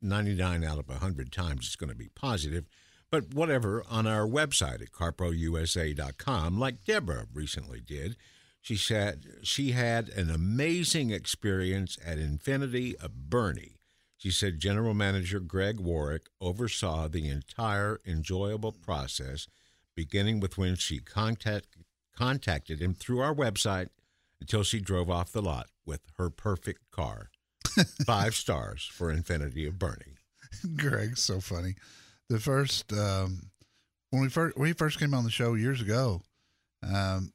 99 0.00 0.64
out 0.64 0.78
of 0.78 0.88
100 0.88 1.30
times 1.30 1.66
it's 1.66 1.76
going 1.76 1.90
to 1.90 1.94
be 1.94 2.08
positive, 2.08 2.64
but 3.10 3.34
whatever, 3.34 3.84
on 3.90 4.06
our 4.06 4.26
website 4.26 4.80
at 4.80 4.92
carprousa.com, 4.92 6.58
like 6.58 6.82
Deborah 6.86 7.26
recently 7.34 7.82
did. 7.82 8.16
She 8.62 8.76
said 8.76 9.26
she 9.42 9.72
had 9.72 10.08
an 10.08 10.30
amazing 10.30 11.10
experience 11.10 11.98
at 12.02 12.16
Infiniti 12.16 12.94
of 12.94 13.28
Bernie. 13.28 13.75
She 14.16 14.30
said 14.30 14.60
General 14.60 14.94
Manager 14.94 15.40
Greg 15.40 15.78
Warwick 15.78 16.28
oversaw 16.40 17.08
the 17.08 17.28
entire 17.28 18.00
enjoyable 18.06 18.72
process, 18.72 19.46
beginning 19.94 20.40
with 20.40 20.56
when 20.56 20.76
she 20.76 20.98
contact, 20.98 21.76
contacted 22.16 22.80
him 22.80 22.94
through 22.94 23.20
our 23.20 23.34
website 23.34 23.88
until 24.40 24.62
she 24.62 24.80
drove 24.80 25.10
off 25.10 25.32
the 25.32 25.42
lot 25.42 25.68
with 25.84 26.00
her 26.16 26.30
perfect 26.30 26.90
car. 26.90 27.30
Five 28.06 28.34
stars 28.34 28.88
for 28.90 29.14
Infiniti 29.14 29.68
of 29.68 29.78
Bernie. 29.78 30.16
Greg's 30.76 31.22
so 31.22 31.40
funny. 31.40 31.74
The 32.28 32.40
first 32.40 32.92
um, 32.92 33.50
when 34.10 34.22
we 34.22 34.28
first 34.28 34.56
when 34.56 34.66
he 34.66 34.72
first 34.72 34.98
came 34.98 35.14
on 35.14 35.24
the 35.24 35.30
show 35.30 35.54
years 35.54 35.80
ago, 35.80 36.22
um, 36.82 37.32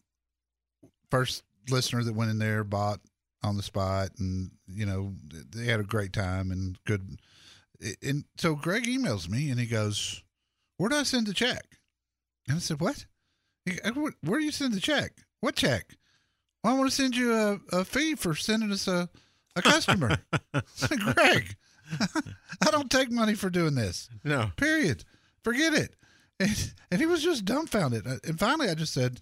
first 1.09 1.43
listener 1.69 2.03
that 2.03 2.15
went 2.15 2.31
in 2.31 2.39
there 2.39 2.63
bought 2.63 2.99
on 3.43 3.57
the 3.57 3.63
spot, 3.63 4.09
and 4.19 4.51
you 4.67 4.85
know 4.85 5.13
they 5.29 5.65
had 5.65 5.79
a 5.79 5.83
great 5.83 6.13
time 6.13 6.51
and 6.51 6.77
good. 6.85 7.17
And 8.03 8.25
so 8.37 8.55
Greg 8.55 8.85
emails 8.85 9.27
me 9.29 9.49
and 9.49 9.59
he 9.59 9.65
goes, 9.65 10.21
"Where 10.77 10.89
do 10.89 10.95
I 10.97 11.03
send 11.03 11.27
the 11.27 11.33
check?" 11.33 11.77
And 12.47 12.57
I 12.57 12.59
said, 12.59 12.79
"What? 12.79 13.05
He- 13.65 13.79
uh, 13.81 13.91
Where 13.93 14.13
where 14.21 14.39
do 14.39 14.45
you 14.45 14.51
send 14.51 14.73
the 14.73 14.79
check? 14.79 15.23
What 15.39 15.55
check? 15.55 15.95
Well, 16.63 16.75
I 16.75 16.77
want 16.77 16.89
to 16.91 16.95
send 16.95 17.15
you 17.15 17.33
a, 17.33 17.59
a 17.71 17.83
fee 17.85 18.15
for 18.15 18.35
sending 18.35 18.71
us 18.71 18.87
a 18.87 19.09
a 19.55 19.61
customer." 19.61 20.17
Said, 20.75 20.99
Greg, 21.15 21.55
I 22.61 22.69
don't 22.71 22.91
take 22.91 23.11
money 23.11 23.33
for 23.33 23.49
doing 23.49 23.73
this. 23.75 24.09
No. 24.23 24.51
Period. 24.57 25.03
Forget 25.43 25.73
it. 25.73 25.95
And, 26.39 26.73
and 26.91 26.99
he 27.01 27.07
was 27.07 27.23
just 27.23 27.45
dumbfounded. 27.45 28.05
Uh, 28.05 28.17
and 28.23 28.37
finally, 28.39 28.69
I 28.69 28.75
just 28.75 28.93
said, 28.93 29.21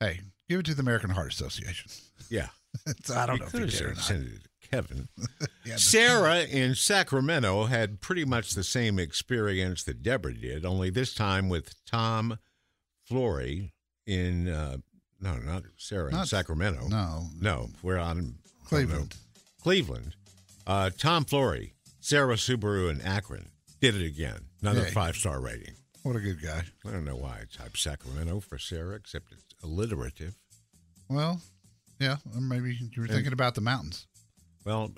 "Hey, 0.00 0.20
give 0.48 0.60
it 0.60 0.66
to 0.66 0.74
the 0.74 0.82
American 0.82 1.10
Heart 1.10 1.32
Association." 1.32 1.90
Yeah. 2.30 2.48
So 3.04 3.14
I 3.16 3.26
don't 3.26 3.36
You 3.36 3.40
know 3.40 3.46
if 3.46 3.52
have 3.52 3.70
did 3.70 3.80
or 3.82 3.88
not. 3.94 4.10
it 4.10 4.42
to 4.42 4.68
Kevin. 4.70 5.08
Yeah, 5.64 5.76
Sarah 5.76 6.40
in 6.44 6.74
Sacramento 6.74 7.64
had 7.64 8.00
pretty 8.00 8.24
much 8.24 8.52
the 8.52 8.62
same 8.64 8.98
experience 8.98 9.82
that 9.84 10.02
Deborah 10.02 10.32
did, 10.34 10.64
only 10.64 10.88
this 10.90 11.12
time 11.14 11.48
with 11.48 11.74
Tom 11.86 12.38
Flory 13.04 13.72
in 14.06 14.48
uh, 14.48 14.78
no, 15.20 15.36
not 15.38 15.64
Sarah 15.76 16.14
in 16.20 16.26
Sacramento. 16.26 16.88
no. 16.88 17.26
no, 17.40 17.68
we're 17.82 17.98
on 17.98 18.36
Cleveland. 18.66 19.16
Cleveland. 19.62 20.14
Uh, 20.66 20.90
Tom 20.96 21.24
Flory, 21.24 21.74
Sarah 22.00 22.34
Subaru 22.36 22.90
in 22.90 23.00
Akron 23.00 23.48
did 23.80 23.94
it 23.96 24.04
again. 24.06 24.46
Another 24.62 24.84
Hey. 24.84 24.90
five 24.90 25.16
star 25.16 25.40
rating. 25.40 25.74
What 26.02 26.16
a 26.16 26.20
good 26.20 26.40
guy. 26.42 26.64
I 26.86 26.90
don't 26.90 27.04
know 27.04 27.16
why 27.16 27.40
I 27.40 27.44
typed 27.50 27.78
Sacramento 27.78 28.40
for 28.40 28.58
Sarah, 28.58 28.94
except 28.96 29.32
it's 29.32 29.47
alliterative. 29.62 30.34
Well, 31.08 31.40
yeah, 31.98 32.16
or 32.34 32.40
maybe 32.40 32.76
you 32.92 33.02
were 33.02 33.08
thinking 33.08 33.32
about 33.32 33.54
the 33.54 33.60
mountains. 33.60 34.06
Well, 34.64 34.92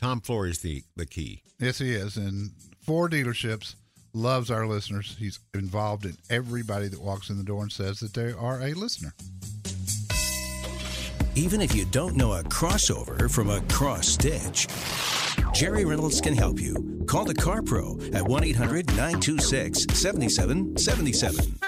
Tom 0.00 0.20
Flory's 0.20 0.60
the 0.60 0.82
the 0.96 1.06
key. 1.06 1.42
Yes, 1.58 1.78
he 1.78 1.94
is. 1.94 2.16
And 2.16 2.50
four 2.80 3.08
dealerships 3.08 3.74
loves 4.12 4.50
our 4.50 4.66
listeners. 4.66 5.16
He's 5.18 5.40
involved 5.54 6.04
in 6.04 6.16
everybody 6.30 6.88
that 6.88 7.00
walks 7.00 7.30
in 7.30 7.38
the 7.38 7.44
door 7.44 7.62
and 7.62 7.72
says 7.72 8.00
that 8.00 8.14
they 8.14 8.32
are 8.32 8.60
a 8.60 8.74
listener. 8.74 9.14
Even 11.34 11.60
if 11.60 11.74
you 11.74 11.84
don't 11.86 12.16
know 12.16 12.32
a 12.32 12.42
crossover 12.42 13.30
from 13.30 13.48
a 13.48 13.60
cross 13.62 14.08
stitch, 14.08 14.66
Jerry 15.52 15.84
Reynolds 15.84 16.20
can 16.20 16.34
help 16.36 16.60
you. 16.60 17.04
Call 17.06 17.24
the 17.24 17.34
Car 17.34 17.62
Pro 17.62 17.96
at 18.12 18.26
1 18.26 18.44
800 18.44 18.88
926 18.88 19.86
7777. 19.92 21.67